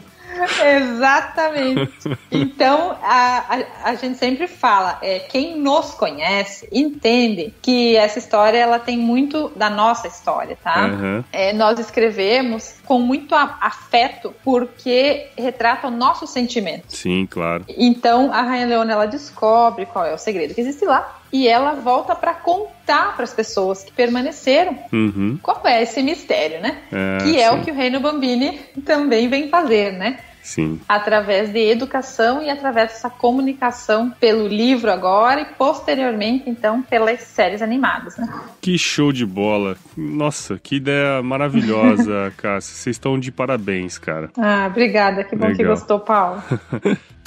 Exatamente. 0.64 1.92
Então, 2.30 2.96
a, 3.02 3.44
a, 3.48 3.90
a, 3.90 3.94
gente 3.94 4.18
sempre 4.18 4.46
fala, 4.46 4.98
é, 5.02 5.20
quem 5.20 5.58
nos 5.58 5.92
conhece 5.92 6.68
entende 6.72 7.52
que 7.62 7.96
essa 7.96 8.18
história 8.18 8.58
ela 8.58 8.78
tem 8.78 8.98
muito 8.98 9.50
da 9.54 9.70
nossa 9.70 10.08
história, 10.08 10.56
tá? 10.62 10.86
Uhum. 10.86 11.24
É, 11.32 11.52
nós 11.52 11.78
escrevemos 11.78 12.76
com 12.84 12.98
muito 12.98 13.34
afeto 13.34 14.34
porque 14.44 15.28
retrata 15.36 15.88
o 15.88 15.90
nosso 15.90 16.26
sentimento. 16.26 16.84
Sim, 16.88 17.26
claro. 17.30 17.64
Então, 17.68 18.32
a 18.32 18.42
Rainha 18.42 18.66
Leona 18.66 18.92
ela 18.92 19.06
descobre 19.06 19.86
qual 19.86 20.04
é 20.04 20.14
o 20.14 20.18
segredo 20.18 20.54
que 20.54 20.60
existe 20.60 20.84
lá 20.84 21.21
e 21.32 21.48
ela 21.48 21.74
volta 21.74 22.14
para 22.14 22.34
contar 22.34 23.14
para 23.14 23.24
as 23.24 23.32
pessoas 23.32 23.82
que 23.82 23.92
permaneceram 23.92 24.78
uhum. 24.92 25.38
qual 25.42 25.62
é 25.64 25.82
esse 25.82 26.02
mistério, 26.02 26.60
né? 26.60 26.78
É, 26.92 27.24
que 27.24 27.38
é 27.38 27.48
sim. 27.48 27.56
o 27.56 27.64
que 27.64 27.70
o 27.70 27.74
Reino 27.74 28.00
Bambini 28.00 28.60
também 28.84 29.28
vem 29.28 29.48
fazer, 29.48 29.92
né? 29.92 30.18
Sim. 30.42 30.80
Através 30.88 31.52
de 31.52 31.60
educação 31.70 32.42
e 32.42 32.50
através 32.50 32.90
dessa 32.90 33.08
comunicação 33.08 34.10
pelo 34.10 34.48
livro 34.48 34.90
agora 34.90 35.40
e 35.40 35.44
posteriormente, 35.44 36.50
então, 36.50 36.82
pelas 36.82 37.20
séries 37.20 37.62
animadas, 37.62 38.16
né? 38.16 38.28
Que 38.60 38.76
show 38.76 39.12
de 39.12 39.24
bola. 39.24 39.76
Nossa, 39.96 40.58
que 40.58 40.76
ideia 40.76 41.22
maravilhosa, 41.22 42.32
Cássia. 42.36 42.74
Vocês 42.74 42.96
estão 42.96 43.18
de 43.18 43.30
parabéns, 43.30 43.98
cara. 43.98 44.30
Ah, 44.36 44.66
obrigada. 44.68 45.22
Que 45.22 45.36
bom 45.36 45.46
Legal. 45.46 45.56
que 45.56 45.64
gostou, 45.64 46.00
Paulo. 46.00 46.42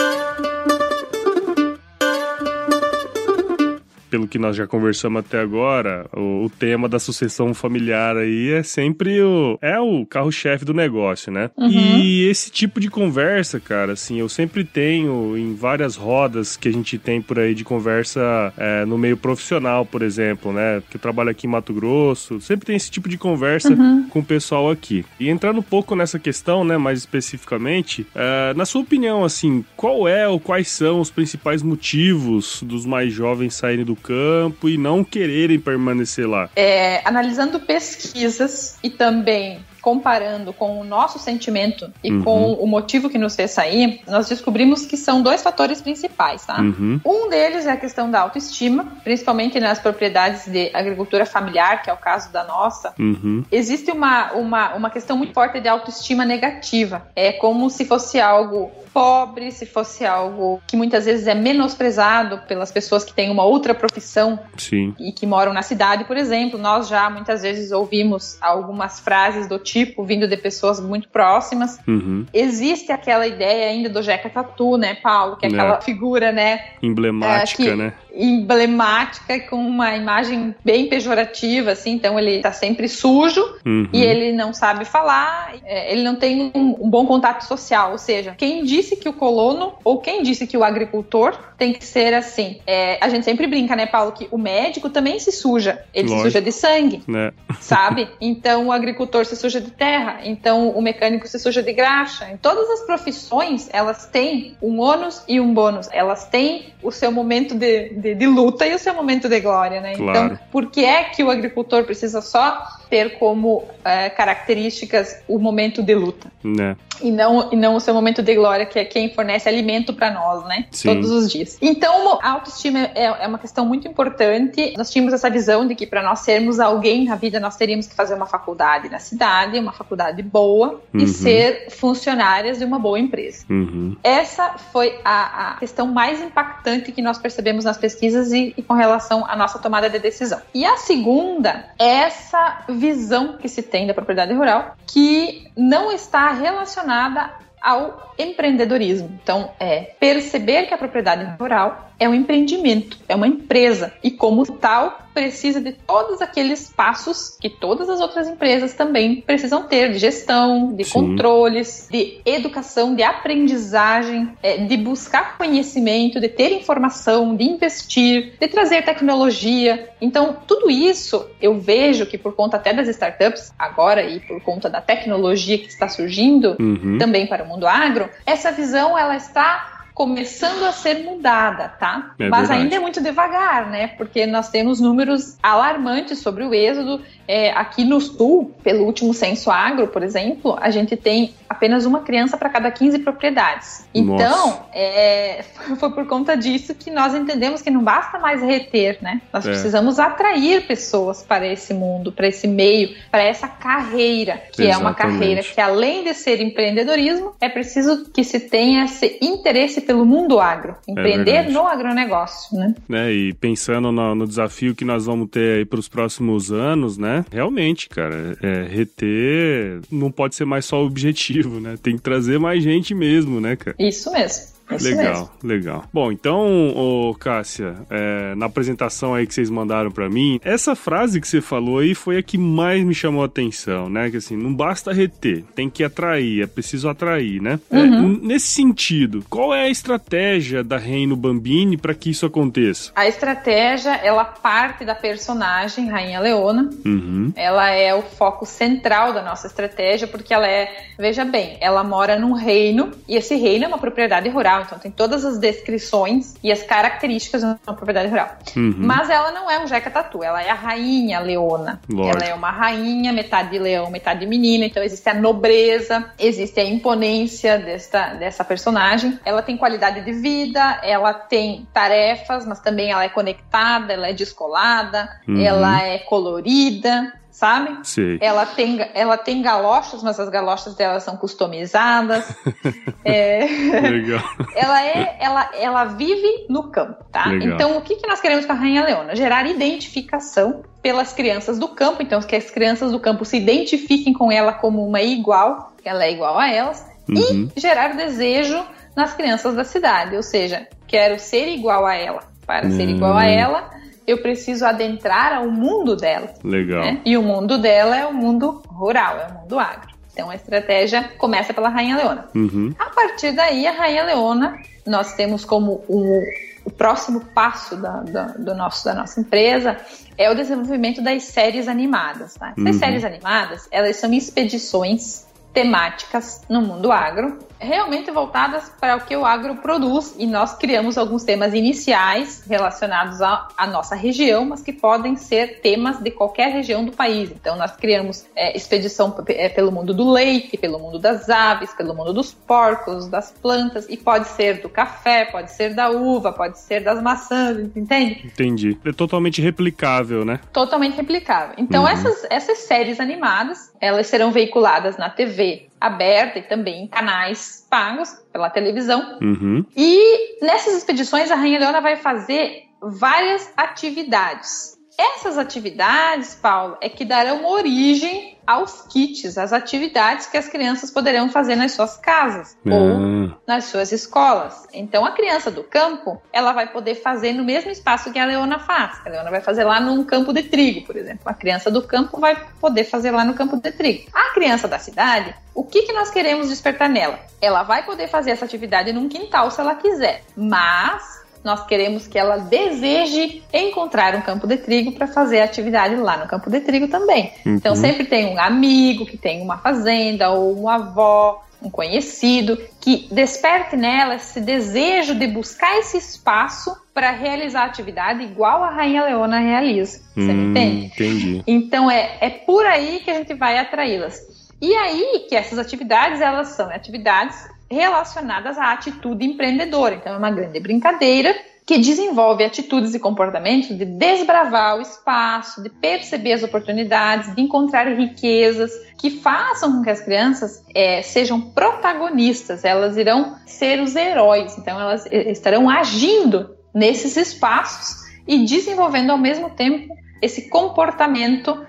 pelo 4.15 4.29
que 4.29 4.39
nós 4.39 4.55
já 4.55 4.65
conversamos 4.65 5.19
até 5.19 5.41
agora, 5.41 6.05
o, 6.15 6.45
o 6.45 6.49
tema 6.49 6.87
da 6.87 6.99
sucessão 6.99 7.53
familiar 7.53 8.15
aí 8.15 8.49
é 8.53 8.63
sempre 8.63 9.21
o 9.21 9.59
é 9.61 9.77
o 9.77 10.05
carro-chefe 10.05 10.63
do 10.63 10.73
negócio, 10.73 11.33
né? 11.33 11.51
Uhum. 11.57 11.69
E 11.69 12.25
esse 12.29 12.49
tipo 12.49 12.79
de 12.79 12.89
conversa, 12.89 13.59
cara, 13.59 13.91
assim, 13.91 14.17
eu 14.17 14.29
sempre 14.29 14.63
tenho 14.63 15.37
em 15.37 15.53
várias 15.53 15.97
rodas 15.97 16.55
que 16.55 16.69
a 16.69 16.71
gente 16.71 16.97
tem 16.97 17.21
por 17.21 17.37
aí 17.39 17.53
de 17.53 17.65
conversa 17.65 18.53
é, 18.55 18.85
no 18.85 18.97
meio 18.97 19.17
profissional, 19.17 19.85
por 19.85 20.01
exemplo, 20.01 20.53
né? 20.53 20.81
Que 20.89 20.95
eu 20.95 21.01
trabalho 21.01 21.29
aqui 21.29 21.45
em 21.45 21.49
Mato 21.49 21.73
Grosso, 21.73 22.39
sempre 22.39 22.65
tem 22.65 22.77
esse 22.77 22.89
tipo 22.89 23.09
de 23.09 23.17
conversa 23.17 23.73
uhum. 23.73 24.07
com 24.07 24.19
o 24.19 24.23
pessoal 24.23 24.71
aqui. 24.71 25.03
E 25.19 25.27
entrando 25.27 25.59
um 25.59 25.63
pouco 25.63 25.93
nessa 25.93 26.17
questão, 26.17 26.63
né, 26.63 26.77
mais 26.77 26.99
especificamente, 26.99 28.07
é, 28.15 28.53
na 28.53 28.65
sua 28.65 28.79
opinião, 28.79 29.25
assim, 29.25 29.65
qual 29.75 30.07
é 30.07 30.25
ou 30.25 30.39
quais 30.39 30.69
são 30.69 31.01
os 31.01 31.11
principais 31.11 31.61
motivos 31.61 32.63
dos 32.63 32.85
mais 32.85 33.11
jovens 33.11 33.55
saírem 33.55 33.83
do 33.83 34.04
campo 34.05 34.69
e 34.69 34.77
não 34.77 35.03
quererem 35.03 35.59
permanecer 35.59 36.29
lá? 36.29 36.47
É, 36.55 37.01
analisando 37.03 37.59
pesquisas 37.59 38.77
e 38.83 38.89
também 38.89 39.59
comparando 39.81 40.51
com 40.51 40.79
o 40.79 40.83
nosso 40.83 41.19
sentimento 41.19 41.91
e 42.03 42.11
Uhum. 42.11 42.23
com 42.23 42.53
o 42.53 42.65
motivo 42.65 43.07
que 43.07 43.19
nos 43.19 43.35
fez 43.35 43.51
sair, 43.51 44.01
nós 44.07 44.27
descobrimos 44.27 44.83
que 44.83 44.97
são 44.97 45.21
dois 45.21 45.43
fatores 45.43 45.79
principais, 45.79 46.43
tá? 46.43 46.59
Uhum. 46.59 46.99
Um 47.05 47.29
deles 47.29 47.67
é 47.67 47.71
a 47.71 47.77
questão 47.77 48.09
da 48.09 48.21
autoestima, 48.21 48.87
principalmente 49.03 49.59
nas 49.59 49.77
propriedades 49.77 50.47
de 50.47 50.71
agricultura 50.73 51.23
familiar, 51.23 51.83
que 51.83 51.91
é 51.91 51.93
o 51.93 51.97
caso 51.97 52.31
da 52.31 52.43
nossa. 52.43 52.95
Uhum. 52.97 53.43
Existe 53.51 53.91
uma, 53.91 54.31
uma, 54.33 54.73
uma 54.73 54.89
questão 54.89 55.15
muito 55.15 55.33
forte 55.33 55.59
de 55.59 55.67
autoestima 55.67 56.25
negativa. 56.25 57.07
É 57.15 57.33
como 57.33 57.69
se 57.69 57.85
fosse 57.85 58.19
algo 58.19 58.71
pobre, 58.95 59.51
se 59.51 59.65
fosse 59.65 60.05
algo 60.05 60.61
que 60.65 60.77
muitas 60.77 61.03
vezes 61.03 61.27
é 61.27 61.35
menosprezado 61.35 62.37
pelas 62.47 62.71
pessoas 62.71 63.03
que 63.03 63.11
têm 63.13 63.29
uma 63.29 63.43
outra 63.43 63.73
profissão 63.73 64.39
Sim. 64.55 64.95
e 64.97 65.11
que 65.11 65.27
moram 65.27 65.51
na 65.51 65.61
cidade, 65.61 66.05
por 66.05 66.15
exemplo. 66.15 66.57
Nós 66.57 66.87
já 66.87 67.09
muitas 67.09 67.41
vezes 67.41 67.73
ouvimos 67.73 68.37
algumas 68.39 69.01
frases 69.01 69.47
do 69.49 69.59
tipo 69.59 70.05
vindo 70.05 70.29
de 70.29 70.37
pessoas 70.37 70.79
muito 70.79 71.09
próximas. 71.09 71.77
Uhum. 71.85 72.25
Existe 72.33 72.89
aquela 72.93 73.27
ideia 73.27 73.67
ainda 73.67 73.89
do 73.89 74.01
Jeca 74.01 74.29
Tatu, 74.29 74.77
né, 74.77 74.95
Paulo? 74.95 75.35
Que 75.35 75.45
é 75.47 75.49
aquela 75.49 75.75
É. 75.75 75.81
figura, 75.81 76.31
né? 76.31 76.61
Emblemática, 76.81 77.63
É, 77.63 77.65
que- 77.65 77.75
né? 77.75 77.93
Emblemática 78.15 79.39
com 79.41 79.57
uma 79.57 79.95
imagem 79.95 80.55
bem 80.63 80.87
pejorativa, 80.87 81.71
assim, 81.71 81.91
então 81.91 82.17
ele 82.17 82.37
está 82.37 82.51
sempre 82.51 82.87
sujo 82.87 83.41
uhum. 83.65 83.87
e 83.91 84.01
ele 84.03 84.31
não 84.31 84.53
sabe 84.53 84.85
falar, 84.85 85.55
é, 85.65 85.91
ele 85.91 86.03
não 86.03 86.15
tem 86.15 86.51
um, 86.55 86.75
um, 86.79 86.89
bom 86.89 87.05
contato 87.05 87.43
social, 87.43 87.91
ou 87.91 87.97
seja, 87.97 88.35
quem 88.37 88.63
disse 88.63 88.95
que 88.95 89.09
o 89.09 89.13
colono 89.13 89.73
ou 89.83 89.99
quem 89.99 90.23
disse 90.23 90.47
que 90.47 90.57
o 90.57 90.63
agricultor 90.63 91.37
tem 91.57 91.73
que 91.73 91.85
ser 91.85 92.13
assim? 92.13 92.59
É, 92.65 92.97
a 93.01 93.09
gente 93.09 93.25
sempre 93.25 93.47
brinca, 93.47 93.75
né, 93.75 93.85
Paulo, 93.85 94.11
que 94.11 94.27
o 94.31 94.37
médico 94.37 94.89
também 94.89 95.19
se 95.19 95.31
suja, 95.31 95.83
ele 95.93 96.09
Lógico. 96.09 96.29
se 96.29 96.31
suja 96.31 96.41
de 96.41 96.51
sangue, 96.51 97.03
né? 97.07 97.31
sabe? 97.59 98.07
Então 98.21 98.67
o 98.67 98.71
agricultor 98.71 99.25
se 99.25 99.35
suja 99.35 99.61
de 99.61 99.71
terra, 99.71 100.19
então 100.23 100.69
o 100.69 100.81
mecânico 100.81 101.27
se 101.27 101.37
suja 101.37 101.61
de 101.61 101.73
graxa. 101.73 102.29
Em 102.31 102.37
todas 102.37 102.69
as 102.69 102.81
profissões, 102.81 103.69
elas 103.71 104.07
têm 104.07 104.57
um 104.61 104.79
ônus 104.79 105.23
e 105.27 105.39
um 105.39 105.53
bônus, 105.53 105.87
elas 105.91 106.25
têm 106.25 106.73
o 106.81 106.91
seu 106.91 107.11
momento 107.11 107.55
de, 107.55 107.89
de, 107.89 108.04
de 108.13 108.27
luta 108.27 108.67
e 108.67 108.75
o 108.75 108.79
seu 108.79 108.93
momento 108.93 109.27
de 109.27 109.39
glória, 109.39 109.81
né? 109.81 109.93
Então, 109.93 110.05
claro. 110.05 110.25
Então, 110.33 110.39
por 110.51 110.69
que 110.69 110.83
é 110.85 111.05
que 111.05 111.23
o 111.23 111.31
agricultor 111.31 111.83
precisa 111.83 112.21
só 112.21 112.61
ter 112.89 113.17
como 113.17 113.63
é, 113.83 114.09
características 114.09 115.21
o 115.27 115.39
momento 115.39 115.81
de 115.83 115.95
luta? 115.95 116.31
Né? 116.43 116.75
E 117.01 117.11
não, 117.11 117.51
e 117.51 117.55
não 117.55 117.75
o 117.75 117.79
seu 117.79 117.93
momento 117.93 118.21
de 118.21 118.33
glória, 118.35 118.65
que 118.65 118.79
é 118.79 118.85
quem 118.85 119.13
fornece 119.13 119.49
alimento 119.49 119.93
para 119.93 120.11
nós, 120.11 120.45
né? 120.45 120.65
Sim. 120.71 120.89
Todos 120.89 121.11
os 121.11 121.29
dias. 121.29 121.57
Então, 121.61 122.19
a 122.21 122.31
autoestima 122.31 122.79
é, 122.79 123.23
é 123.23 123.27
uma 123.27 123.37
questão 123.37 123.65
muito 123.65 123.87
importante. 123.87 124.73
Nós 124.77 124.89
tínhamos 124.89 125.13
essa 125.13 125.29
visão 125.29 125.67
de 125.67 125.75
que 125.75 125.85
para 125.85 126.01
nós 126.01 126.19
sermos 126.19 126.59
alguém 126.59 127.05
na 127.05 127.15
vida, 127.15 127.39
nós 127.39 127.55
teríamos 127.57 127.87
que 127.87 127.95
fazer 127.95 128.13
uma 128.13 128.25
faculdade 128.25 128.89
na 128.89 128.99
cidade, 128.99 129.59
uma 129.59 129.73
faculdade 129.73 130.21
boa, 130.23 130.81
uhum. 130.93 131.01
e 131.01 131.07
ser 131.07 131.69
funcionárias 131.69 132.59
de 132.59 132.65
uma 132.65 132.79
boa 132.79 132.99
empresa. 132.99 133.45
Uhum. 133.49 133.95
Essa 134.03 134.55
foi 134.71 134.99
a, 135.03 135.51
a 135.51 135.57
questão 135.57 135.87
mais 135.87 136.21
impactante 136.21 136.91
que 136.91 137.01
nós 137.01 137.17
percebemos 137.17 137.65
nas 137.65 137.77
pesquisas 137.77 138.31
e, 138.31 138.53
e, 138.57 138.63
com 138.63 138.73
relação 138.73 139.25
à 139.25 139.35
nossa 139.35 139.59
tomada 139.59 139.89
de 139.89 139.99
decisão. 139.99 140.41
E 140.53 140.65
a 140.65 140.77
segunda, 140.77 141.65
essa 141.77 142.63
visão 142.75 143.37
que 143.37 143.47
se 143.47 143.63
tem 143.63 143.87
da 143.87 143.93
propriedade 143.93 144.33
rural, 144.33 144.75
que 144.87 145.51
não 145.55 145.91
está 145.91 146.31
relacionada 146.31 147.31
ao 147.61 148.13
empreendedorismo. 148.19 149.19
Então, 149.23 149.51
é 149.59 149.95
perceber 149.99 150.67
que 150.67 150.73
a 150.73 150.77
propriedade 150.77 151.35
rural 151.39 151.89
é 151.99 152.07
um 152.07 152.13
empreendimento, 152.13 152.97
é 153.07 153.15
uma 153.15 153.27
empresa 153.27 153.93
e, 154.03 154.11
como 154.11 154.45
tal, 154.45 155.05
precisa 155.15 155.61
de 155.61 155.71
todos 155.71 156.21
aqueles 156.21 156.69
passos 156.69 157.37
que 157.39 157.49
todas 157.49 157.89
as 157.89 158.01
outras 158.01 158.27
empresas 158.27 158.73
também 158.73 159.21
precisam 159.21 159.63
ter 159.63 159.93
de 159.93 159.97
gestão, 159.97 160.73
de 160.73 160.83
Sim. 160.83 160.91
controles, 160.91 161.87
de 161.89 162.19
educação, 162.25 162.93
de 162.93 163.01
aprendizagem, 163.01 164.29
é, 164.43 164.57
de 164.57 164.75
buscar 164.75 165.37
conhecimento, 165.37 166.19
de 166.19 166.27
ter 166.27 166.51
informação, 166.51 167.33
de 167.33 167.45
investir, 167.45 168.33
de 168.37 168.47
trazer 168.49 168.83
tecnologia. 168.83 169.89
Então, 170.01 170.35
tudo 170.45 170.69
isso 170.69 171.25
eu 171.41 171.59
vejo 171.61 172.05
que 172.05 172.17
por 172.17 172.35
conta 172.35 172.57
até 172.57 172.73
das 172.73 172.89
startups 172.89 173.53
agora 173.57 174.03
e 174.03 174.19
por 174.19 174.41
conta 174.41 174.69
da 174.69 174.81
tecnologia 174.81 175.57
que 175.57 175.67
está 175.67 175.87
surgindo 175.87 176.57
uhum. 176.59 176.97
também 176.97 177.25
para 177.25 177.45
o 177.45 177.47
mundo 177.47 177.65
agro, 177.65 178.09
essa 178.25 178.51
visão 178.51 178.99
ela 178.99 179.15
está 179.15 179.74
começando 179.95 180.63
a 180.63 180.73
ser 180.73 181.05
mudada, 181.05 181.69
tá? 181.69 182.13
É 182.19 182.27
Mas 182.27 182.41
verdade. 182.41 182.63
ainda 182.63 182.75
é 182.75 182.79
muito 182.79 183.01
devagar, 183.01 183.69
né? 183.69 183.87
Porque 183.87 184.27
nós 184.27 184.49
temos 184.49 184.81
números 184.81 185.37
alarmantes 185.41 186.19
sobre 186.19 186.43
o 186.43 186.53
êxodo. 186.53 187.01
É, 187.25 187.51
aqui 187.51 187.85
no 187.85 187.99
Sul, 188.01 188.53
pelo 188.61 188.83
último 188.83 189.13
censo 189.13 189.49
agro, 189.49 189.87
por 189.87 190.03
exemplo, 190.03 190.55
a 190.61 190.69
gente 190.69 190.97
tem 190.97 191.33
apenas 191.49 191.85
uma 191.85 192.01
criança 192.01 192.37
para 192.37 192.49
cada 192.49 192.69
15 192.69 192.99
propriedades. 192.99 193.87
Então, 193.95 194.65
é, 194.73 195.45
foi 195.79 195.89
por 195.91 196.05
conta 196.07 196.35
disso 196.35 196.75
que 196.75 196.91
nós 196.91 197.15
entendemos 197.15 197.61
que 197.61 197.71
não 197.71 197.81
basta 197.81 198.19
mais 198.19 198.41
reter, 198.41 198.97
né? 199.01 199.21
Nós 199.31 199.45
é. 199.45 199.49
precisamos 199.49 199.97
atrair 199.97 200.67
pessoas 200.67 201.23
para 201.23 201.47
esse 201.47 201.73
mundo, 201.73 202.11
para 202.11 202.27
esse 202.27 202.49
meio, 202.49 202.93
para 203.09 203.23
essa 203.23 203.47
carreira, 203.47 204.43
que 204.51 204.63
Exatamente. 204.63 204.73
é 204.73 204.77
uma 204.77 204.93
carreira 204.93 205.41
que, 205.41 205.61
além 205.61 206.03
de 206.03 206.13
ser 206.13 206.41
empreendedorismo, 206.41 207.33
é 207.39 207.47
preciso 207.47 208.09
que 208.11 208.25
se 208.25 208.41
tenha 208.41 208.83
esse 208.83 209.17
interesse 209.21 209.84
pelo 209.85 210.05
mundo 210.05 210.39
agro, 210.39 210.75
é 210.87 210.91
empreender 210.91 211.49
no 211.49 211.65
agronegócio, 211.65 212.57
né? 212.57 212.75
né? 212.87 213.13
E 213.13 213.33
pensando 213.33 213.91
no, 213.91 214.15
no, 214.15 214.27
desafio 214.27 214.75
que 214.75 214.83
nós 214.83 215.05
vamos 215.05 215.29
ter 215.29 215.59
aí 215.59 215.65
para 215.65 215.79
os 215.79 215.87
próximos 215.87 216.51
anos, 216.51 216.97
né? 216.97 217.25
Realmente, 217.31 217.87
cara, 217.87 218.37
é, 218.41 218.63
reter 218.63 219.81
não 219.91 220.11
pode 220.11 220.35
ser 220.35 220.45
mais 220.45 220.65
só 220.65 220.81
o 220.81 220.85
objetivo, 220.85 221.59
né? 221.59 221.75
Tem 221.81 221.95
que 221.95 222.01
trazer 222.01 222.39
mais 222.39 222.63
gente 222.63 222.93
mesmo, 222.93 223.39
né, 223.39 223.55
cara? 223.55 223.75
Isso 223.79 224.11
mesmo. 224.11 224.54
É 224.69 224.77
legal, 224.77 225.31
legal. 225.43 225.83
Bom, 225.93 226.11
então, 226.11 226.69
ô, 226.75 227.13
Cássia, 227.15 227.75
é, 227.89 228.33
na 228.35 228.47
apresentação 228.47 229.13
aí 229.13 229.27
que 229.27 229.33
vocês 229.33 229.49
mandaram 229.49 229.91
para 229.91 230.09
mim, 230.09 230.39
essa 230.43 230.75
frase 230.75 231.21
que 231.21 231.27
você 231.27 231.39
falou 231.39 231.79
aí 231.79 231.93
foi 231.93 232.17
a 232.17 232.23
que 232.23 232.37
mais 232.37 232.83
me 232.83 232.93
chamou 232.93 233.21
a 233.21 233.27
atenção, 233.27 233.89
né? 233.89 234.09
Que 234.09 234.17
assim, 234.17 234.35
não 234.35 234.53
basta 234.53 234.91
reter, 234.91 235.43
tem 235.55 235.69
que 235.69 235.83
atrair, 235.83 236.41
é 236.41 236.47
preciso 236.47 236.89
atrair, 236.89 237.41
né? 237.41 237.59
É, 237.71 237.77
uhum. 237.77 238.19
É, 238.23 238.27
nesse 238.27 238.47
sentido, 238.47 239.23
qual 239.29 239.53
é 239.53 239.63
a 239.63 239.69
estratégia 239.69 240.63
da 240.63 240.77
Reino 240.77 241.15
Bambini 241.15 241.77
para 241.77 241.93
que 241.93 242.09
isso 242.09 242.25
aconteça? 242.25 242.91
A 242.95 243.07
estratégia, 243.07 243.95
ela 243.95 244.25
parte 244.25 244.83
da 244.83 244.95
personagem 244.95 245.89
Rainha 245.89 246.19
Leona. 246.19 246.69
Uhum. 246.83 247.31
Ela 247.35 247.69
é 247.69 247.93
o 247.93 248.01
foco 248.01 248.45
central 248.45 249.13
da 249.13 249.21
nossa 249.21 249.47
estratégia, 249.47 250.07
porque 250.07 250.33
ela 250.33 250.47
é, 250.47 250.85
veja 250.97 251.23
bem, 251.23 251.57
ela 251.61 251.83
mora 251.83 252.17
num 252.17 252.33
reino 252.33 252.91
e 253.07 253.15
esse 253.15 253.35
reino 253.35 253.65
é 253.65 253.67
uma 253.67 253.77
propriedade 253.77 254.27
rural 254.29 254.54
rural, 254.55 254.63
então 254.65 254.79
tem 254.79 254.91
todas 254.91 255.25
as 255.25 255.37
descrições 255.37 256.35
e 256.43 256.51
as 256.51 256.63
características 256.63 257.41
de 257.41 257.47
uma 257.47 257.75
propriedade 257.75 258.09
rural. 258.09 258.37
Uhum. 258.55 258.75
Mas 258.77 259.09
ela 259.09 259.31
não 259.31 259.49
é 259.49 259.59
um 259.59 259.67
Jeca 259.67 259.89
Tatu, 259.89 260.23
ela 260.23 260.41
é 260.41 260.49
a 260.49 260.53
rainha 260.53 261.19
leona. 261.19 261.79
Lógico. 261.89 262.17
Ela 262.17 262.31
é 262.31 262.33
uma 262.33 262.51
rainha, 262.51 263.11
metade 263.11 263.57
leão, 263.57 263.89
metade 263.89 264.25
menina, 264.25 264.65
então 264.65 264.83
existe 264.83 265.09
a 265.09 265.13
nobreza, 265.13 266.11
existe 266.17 266.59
a 266.59 266.63
imponência 266.63 267.57
desta, 267.57 268.13
dessa 268.13 268.43
personagem. 268.43 269.19
Ela 269.25 269.41
tem 269.41 269.57
qualidade 269.57 270.01
de 270.01 270.13
vida, 270.13 270.79
ela 270.83 271.13
tem 271.13 271.67
tarefas, 271.73 272.45
mas 272.45 272.59
também 272.59 272.91
ela 272.91 273.03
é 273.03 273.09
conectada, 273.09 273.93
ela 273.93 274.07
é 274.07 274.13
descolada, 274.13 275.09
uhum. 275.27 275.39
ela 275.39 275.81
é 275.81 275.99
colorida 275.99 277.13
sabe? 277.35 277.79
Sim. 277.83 278.17
Ela 278.21 278.45
tem, 278.45 278.79
ela 278.93 279.17
tem 279.17 279.41
galochas, 279.41 280.01
mas 280.01 280.17
as 280.17 280.29
galochas 280.29 280.73
dela 280.73 281.01
são 281.01 281.17
customizadas. 281.17 282.33
é... 283.03 283.45
Legal. 283.81 284.21
ela, 284.55 284.81
é, 284.81 285.17
ela, 285.19 285.51
ela 285.53 285.83
vive 285.83 286.45
no 286.49 286.71
campo, 286.71 287.03
tá? 287.11 287.25
Legal. 287.25 287.55
Então, 287.55 287.77
o 287.77 287.81
que, 287.81 287.97
que 287.97 288.07
nós 288.07 288.21
queremos 288.21 288.45
com 288.45 288.53
a 288.53 288.55
Rainha 288.55 288.85
Leona? 288.85 289.17
Gerar 289.17 289.45
identificação 289.47 290.63
pelas 290.81 291.11
crianças 291.11 291.59
do 291.59 291.67
campo, 291.67 292.01
então 292.01 292.21
que 292.21 292.37
as 292.37 292.49
crianças 292.49 292.93
do 292.93 293.01
campo 293.01 293.25
se 293.25 293.35
identifiquem 293.35 294.13
com 294.13 294.31
ela 294.31 294.53
como 294.53 294.87
uma 294.87 295.01
igual, 295.01 295.73
que 295.83 295.89
ela 295.89 296.05
é 296.05 296.13
igual 296.13 296.39
a 296.39 296.49
elas, 296.49 296.85
uhum. 297.09 297.49
e 297.53 297.59
gerar 297.59 297.97
desejo 297.97 298.65
nas 298.95 299.13
crianças 299.13 299.53
da 299.55 299.65
cidade, 299.65 300.15
ou 300.15 300.23
seja, 300.23 300.69
quero 300.87 301.19
ser 301.19 301.49
igual 301.49 301.85
a 301.85 301.95
ela. 301.95 302.23
Para 302.47 302.67
uhum. 302.67 302.77
ser 302.77 302.87
igual 302.87 303.17
a 303.17 303.23
hum. 303.23 303.27
ela, 303.27 303.69
eu 304.07 304.19
preciso 304.19 304.65
adentrar 304.65 305.33
ao 305.33 305.49
mundo 305.49 305.95
dela. 305.95 306.33
Legal. 306.43 306.81
Né? 306.81 307.01
E 307.05 307.17
o 307.17 307.23
mundo 307.23 307.57
dela 307.57 307.97
é 307.97 308.05
o 308.05 308.13
mundo 308.13 308.61
rural, 308.67 309.17
é 309.17 309.27
o 309.27 309.41
mundo 309.41 309.59
agro. 309.59 309.95
Então 310.13 310.29
a 310.29 310.35
estratégia 310.35 311.09
começa 311.17 311.53
pela 311.53 311.69
Rainha 311.69 311.97
Leona. 311.97 312.29
Uhum. 312.33 312.73
A 312.79 312.89
partir 312.89 313.33
daí, 313.33 313.67
a 313.67 313.71
Rainha 313.71 314.03
Leona, 314.03 314.59
nós 314.85 315.13
temos 315.13 315.43
como 315.43 315.83
o, 315.89 316.23
o 316.63 316.71
próximo 316.71 317.19
passo 317.19 317.75
da, 317.75 318.01
da, 318.01 318.23
do 318.27 318.55
nosso, 318.55 318.85
da 318.85 318.93
nossa 318.93 319.19
empresa 319.19 319.77
é 320.17 320.29
o 320.31 320.35
desenvolvimento 320.35 321.01
das 321.01 321.23
séries 321.23 321.67
animadas. 321.67 322.35
Tá? 322.35 322.53
Essas 322.57 322.75
uhum. 322.75 322.79
séries 322.79 323.03
animadas, 323.03 323.67
elas 323.69 323.97
são 323.97 324.13
expedições 324.13 325.25
temáticas 325.53 326.41
no 326.49 326.61
mundo 326.61 326.91
agro 326.91 327.39
realmente 327.65 328.11
voltadas 328.11 328.71
para 328.79 328.95
o 328.95 329.01
que 329.01 329.15
o 329.15 329.25
agro 329.25 329.55
produz 329.55 330.15
e 330.17 330.25
nós 330.25 330.55
criamos 330.55 330.97
alguns 330.97 331.23
temas 331.23 331.53
iniciais 331.53 332.43
relacionados 332.47 333.21
à, 333.21 333.67
nossa 333.67 333.95
região, 333.95 334.45
mas 334.45 334.61
que 334.61 334.71
podem 334.71 335.15
ser 335.15 335.59
temas 335.59 335.99
de 335.99 336.11
qualquer 336.11 336.51
região 336.51 336.85
do 336.85 336.91
país. 336.91 337.31
Então 337.31 337.57
nós 337.57 337.75
criamos 337.75 338.25
é, 338.35 338.55
expedição 338.55 339.15
é, 339.27 339.49
pelo 339.49 339.71
mundo 339.71 339.93
do 339.93 340.09
leite, 340.09 340.57
pelo 340.57 340.79
mundo 340.79 340.99
das 340.99 341.29
aves, 341.29 341.73
pelo 341.73 341.93
mundo 341.93 342.13
dos 342.13 342.33
porcos, 342.33 343.07
das 343.07 343.31
plantas 343.31 343.87
e 343.89 343.97
pode 343.97 344.27
ser 344.29 344.61
do 344.61 344.69
café, 344.69 345.25
pode 345.25 345.51
ser 345.51 345.73
da 345.73 345.89
uva, 345.89 346.31
pode 346.31 346.59
ser 346.59 346.81
das 346.81 347.01
maçãs, 347.01 347.57
entende? 347.75 348.21
Entendi. 348.23 348.77
É 348.85 348.91
totalmente 348.91 349.41
replicável, 349.41 350.23
né? 350.23 350.39
Totalmente 350.53 350.95
replicável. 350.95 351.55
Então 351.57 351.83
uhum. 351.83 351.89
essas, 351.89 352.25
essas 352.29 352.59
séries 352.59 352.99
animadas, 352.99 353.71
elas 353.81 354.07
serão 354.07 354.31
veiculadas 354.31 354.97
na 354.97 355.09
TV 355.09 355.67
aberta 355.79 356.39
e 356.39 356.43
também 356.43 356.87
canais 356.87 357.65
pagos 357.69 358.09
pela 358.31 358.49
televisão. 358.49 359.17
Uhum. 359.21 359.65
E 359.75 360.43
nessas 360.43 360.75
expedições 360.75 361.31
a 361.31 361.35
Rainha 361.35 361.59
Leona 361.59 361.81
vai 361.81 361.95
fazer 361.95 362.63
várias 362.81 363.51
atividades. 363.57 364.74
Essas 364.97 365.37
atividades, 365.37 366.35
Paulo, 366.35 366.77
é 366.79 366.87
que 366.87 367.03
darão 367.03 367.45
origem 367.45 368.37
aos 368.45 368.83
kits, 368.83 369.37
às 369.37 369.51
atividades 369.51 370.27
que 370.27 370.37
as 370.37 370.47
crianças 370.47 370.91
poderão 370.91 371.29
fazer 371.29 371.55
nas 371.55 371.71
suas 371.71 371.97
casas 371.97 372.55
Ah. 372.65 372.69
ou 372.73 373.39
nas 373.47 373.65
suas 373.65 373.91
escolas. 373.91 374.67
Então, 374.71 375.03
a 375.03 375.11
criança 375.11 375.49
do 375.49 375.63
campo, 375.63 376.21
ela 376.31 376.53
vai 376.53 376.71
poder 376.71 376.95
fazer 376.95 377.33
no 377.33 377.43
mesmo 377.43 377.71
espaço 377.71 378.11
que 378.11 378.19
a 378.19 378.25
Leona 378.25 378.59
faz. 378.59 378.99
A 379.05 379.09
Leona 379.09 379.31
vai 379.31 379.41
fazer 379.41 379.63
lá 379.63 379.79
num 379.79 380.03
campo 380.03 380.31
de 380.31 380.43
trigo, 380.43 380.85
por 380.85 380.95
exemplo. 380.95 381.23
A 381.25 381.33
criança 381.33 381.71
do 381.71 381.81
campo 381.81 382.19
vai 382.19 382.35
poder 382.61 382.83
fazer 382.83 383.11
lá 383.11 383.25
no 383.25 383.33
campo 383.33 383.57
de 383.57 383.71
trigo. 383.71 384.09
A 384.13 384.33
criança 384.33 384.67
da 384.67 384.77
cidade, 384.77 385.35
o 385.53 385.63
que, 385.63 385.83
que 385.83 385.93
nós 385.93 386.11
queremos 386.11 386.49
despertar 386.49 386.87
nela? 386.87 387.19
Ela 387.41 387.63
vai 387.63 387.83
poder 387.83 388.07
fazer 388.07 388.31
essa 388.31 388.45
atividade 388.45 388.93
num 388.93 389.09
quintal 389.09 389.49
se 389.49 389.59
ela 389.59 389.75
quiser, 389.75 390.23
mas 390.37 391.24
nós 391.45 391.63
queremos 391.67 392.07
que 392.07 392.17
ela 392.17 392.37
deseje 392.37 393.43
encontrar 393.53 394.15
um 394.15 394.21
campo 394.21 394.47
de 394.47 394.57
trigo 394.57 394.91
para 394.91 395.05
fazer 395.05 395.41
atividade 395.41 395.95
lá 395.95 396.17
no 396.17 396.27
campo 396.27 396.49
de 396.49 396.59
trigo 396.59 396.87
também. 396.87 397.31
Uhum. 397.45 397.55
Então 397.55 397.75
sempre 397.75 398.03
tem 398.03 398.25
um 398.33 398.39
amigo 398.39 399.05
que 399.05 399.15
tem 399.15 399.41
uma 399.43 399.59
fazenda 399.59 400.31
ou 400.31 400.53
uma 400.59 400.75
avó, 400.75 401.45
um 401.61 401.69
conhecido 401.69 402.57
que 402.81 403.07
desperte 403.11 403.77
nela 403.77 404.15
esse 404.15 404.41
desejo 404.41 405.13
de 405.13 405.27
buscar 405.27 405.77
esse 405.77 405.97
espaço 405.97 406.75
para 406.93 407.11
realizar 407.11 407.61
a 407.61 407.65
atividade 407.65 408.23
igual 408.23 408.63
a 408.63 408.71
Rainha 408.71 409.03
Leona 409.03 409.39
realiza. 409.39 410.01
Você 410.15 410.21
me 410.21 410.33
Hum, 410.33 410.49
entende? 410.51 410.85
entendi. 410.87 411.43
Então 411.45 411.91
é, 411.91 412.17
é 412.21 412.29
por 412.31 412.65
aí 412.65 413.01
que 413.03 413.11
a 413.11 413.13
gente 413.13 413.33
vai 413.35 413.59
atraí-las. 413.59 414.19
E 414.59 414.73
aí 414.73 415.25
que 415.29 415.35
essas 415.35 415.59
atividades 415.59 416.21
elas 416.21 416.49
são 416.49 416.69
atividades 416.71 417.35
relacionadas 417.69 418.57
à 418.57 418.71
atitude 418.71 419.25
empreendedora. 419.25 419.95
Então 419.95 420.13
é 420.13 420.17
uma 420.17 420.31
grande 420.31 420.59
brincadeira 420.59 421.35
que 421.65 421.79
desenvolve 421.79 422.43
atitudes 422.43 422.93
e 422.93 422.99
comportamentos 422.99 423.75
de 423.75 423.85
desbravar 423.85 424.77
o 424.77 424.81
espaço, 424.81 425.63
de 425.63 425.69
perceber 425.69 426.33
as 426.33 426.43
oportunidades, 426.43 427.33
de 427.33 427.41
encontrar 427.41 427.87
riquezas 427.87 428.71
que 428.99 429.09
façam 429.09 429.73
com 429.73 429.81
que 429.81 429.89
as 429.89 429.99
crianças 429.99 430.63
eh, 430.75 431.01
sejam 431.01 431.41
protagonistas. 431.41 432.63
Elas 432.63 432.97
irão 432.97 433.35
ser 433.47 433.81
os 433.81 433.95
heróis. 433.95 434.55
Então 434.59 434.79
elas 434.79 435.07
eh, 435.07 435.31
estarão 435.31 435.67
agindo 435.67 436.55
nesses 436.71 437.17
espaços 437.17 438.05
e 438.27 438.45
desenvolvendo 438.45 439.09
ao 439.09 439.17
mesmo 439.17 439.49
tempo 439.49 439.95
esse 440.21 440.49
comportamento 440.49 441.65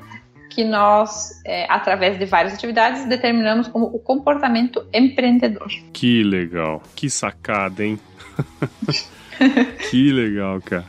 que 0.56 0.64
nós, 0.64 1.42
é, 1.44 1.70
através 1.70 2.18
de 2.18 2.24
várias 2.24 2.54
atividades, 2.54 3.06
determinamos 3.06 3.68
como 3.68 3.84
o 3.84 3.98
comportamento 3.98 4.86
empreendedor. 4.90 5.68
Que 5.92 6.24
legal. 6.24 6.82
Que 6.94 7.10
sacada, 7.10 7.84
hein? 7.84 8.00
que 9.90 10.12
legal, 10.12 10.60
cara. 10.60 10.84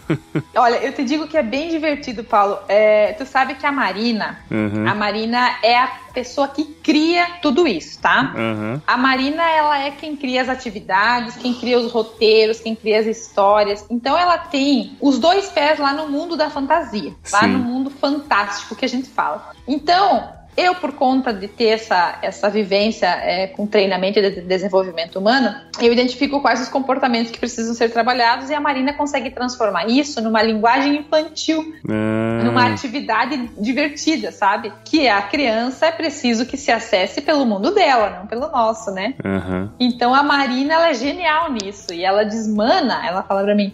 Olha, 0.56 0.76
eu 0.76 0.92
te 0.92 1.04
digo 1.04 1.26
que 1.28 1.36
é 1.36 1.42
bem 1.42 1.68
divertido, 1.68 2.24
Paulo. 2.24 2.58
É, 2.68 3.12
tu 3.12 3.24
sabe 3.26 3.54
que 3.54 3.66
a 3.66 3.72
Marina, 3.72 4.40
Aham. 4.50 4.88
a 4.88 4.94
Marina 4.94 5.56
é 5.62 5.78
a 5.78 5.86
pessoa 6.12 6.48
que 6.48 6.64
cria 6.64 7.26
tudo 7.42 7.66
isso, 7.66 8.00
tá? 8.00 8.32
Aham. 8.36 8.82
A 8.86 8.96
Marina, 8.96 9.42
ela 9.42 9.78
é 9.78 9.90
quem 9.90 10.16
cria 10.16 10.42
as 10.42 10.48
atividades, 10.48 11.36
quem 11.36 11.54
cria 11.54 11.78
os 11.78 11.92
roteiros, 11.92 12.60
quem 12.60 12.74
cria 12.74 13.00
as 13.00 13.06
histórias. 13.06 13.84
Então, 13.90 14.16
ela 14.18 14.38
tem 14.38 14.96
os 15.00 15.18
dois 15.18 15.48
pés 15.48 15.78
lá 15.78 15.92
no 15.92 16.08
mundo 16.08 16.36
da 16.36 16.50
fantasia, 16.50 17.14
lá 17.32 17.40
Sim. 17.40 17.48
no 17.48 17.58
mundo 17.58 17.90
fantástico 17.90 18.74
que 18.74 18.84
a 18.84 18.88
gente 18.88 19.08
fala. 19.08 19.52
Então, 19.66 20.37
eu, 20.58 20.74
por 20.74 20.92
conta 20.92 21.32
de 21.32 21.46
ter 21.46 21.68
essa, 21.68 22.18
essa 22.20 22.50
vivência 22.50 23.06
é, 23.06 23.46
com 23.46 23.64
treinamento 23.64 24.18
e 24.18 24.28
de 24.28 24.40
desenvolvimento 24.40 25.16
humano, 25.16 25.54
eu 25.80 25.92
identifico 25.92 26.40
quais 26.40 26.60
os 26.60 26.68
comportamentos 26.68 27.30
que 27.30 27.38
precisam 27.38 27.72
ser 27.74 27.90
trabalhados 27.90 28.50
e 28.50 28.54
a 28.54 28.60
Marina 28.60 28.92
consegue 28.92 29.30
transformar 29.30 29.86
isso 29.86 30.20
numa 30.20 30.42
linguagem 30.42 30.96
infantil 30.96 31.72
Ah, 31.88 32.42
numa 32.42 32.66
atividade 32.66 33.48
divertida, 33.56 34.32
sabe? 34.32 34.72
Que 34.84 35.06
a 35.06 35.22
criança 35.22 35.86
é 35.86 35.92
preciso 35.92 36.44
que 36.44 36.56
se 36.56 36.72
acesse 36.72 37.20
pelo 37.20 37.46
mundo 37.46 37.72
dela, 37.72 38.18
não 38.18 38.26
pelo 38.26 38.48
nosso, 38.48 38.90
né? 38.90 39.14
Aham. 39.24 39.72
Então 39.78 40.12
a 40.12 40.24
Marina 40.24 40.74
ela 40.74 40.88
é 40.88 40.94
genial 40.94 41.52
nisso 41.52 41.94
e 41.94 42.04
ela 42.04 42.24
desmana, 42.24 43.06
ela 43.06 43.22
fala 43.22 43.44
pra 43.44 43.54
mim: 43.54 43.72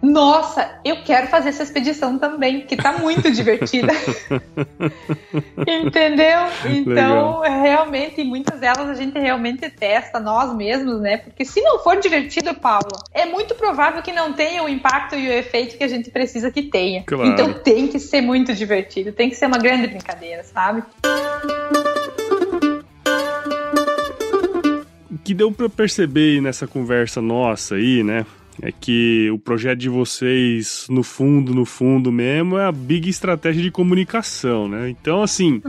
"Nossa, 0.00 0.70
eu 0.84 1.02
quero 1.02 1.26
fazer 1.26 1.48
essa 1.48 1.64
expedição 1.64 2.16
também, 2.16 2.60
que 2.60 2.76
tá 2.76 2.92
muito 2.92 3.28
divertida". 3.32 3.92
Entendeu? 5.66 6.11
Então, 6.64 7.44
é 7.44 7.60
realmente, 7.60 8.22
muitas 8.24 8.60
delas 8.60 8.88
a 8.88 8.94
gente 8.94 9.18
realmente 9.18 9.68
testa 9.70 10.18
nós 10.20 10.54
mesmos, 10.54 11.00
né? 11.00 11.16
Porque 11.18 11.44
se 11.44 11.60
não 11.60 11.78
for 11.80 11.98
divertido, 11.98 12.54
Paulo, 12.54 12.90
é 13.12 13.26
muito 13.26 13.54
provável 13.54 14.02
que 14.02 14.12
não 14.12 14.32
tenha 14.32 14.62
o 14.62 14.68
impacto 14.68 15.14
e 15.14 15.28
o 15.28 15.32
efeito 15.32 15.76
que 15.76 15.84
a 15.84 15.88
gente 15.88 16.10
precisa 16.10 16.50
que 16.50 16.62
tenha. 16.62 17.02
Claro. 17.04 17.30
Então 17.30 17.52
tem 17.52 17.88
que 17.88 17.98
ser 17.98 18.20
muito 18.20 18.54
divertido, 18.54 19.12
tem 19.12 19.28
que 19.28 19.36
ser 19.36 19.46
uma 19.46 19.58
grande 19.58 19.86
brincadeira, 19.86 20.42
sabe? 20.44 20.82
O 25.10 25.18
que 25.18 25.34
deu 25.34 25.52
pra 25.52 25.68
perceber 25.68 26.40
nessa 26.40 26.66
conversa 26.66 27.20
nossa 27.20 27.76
aí, 27.76 28.02
né? 28.02 28.26
É 28.64 28.70
que 28.70 29.28
o 29.32 29.38
projeto 29.40 29.80
de 29.80 29.88
vocês, 29.88 30.86
no 30.88 31.02
fundo, 31.02 31.52
no 31.52 31.64
fundo 31.64 32.12
mesmo, 32.12 32.56
é 32.56 32.64
a 32.64 32.70
big 32.70 33.10
estratégia 33.10 33.60
de 33.60 33.72
comunicação, 33.72 34.68
né? 34.68 34.88
Então, 34.88 35.20
assim, 35.20 35.60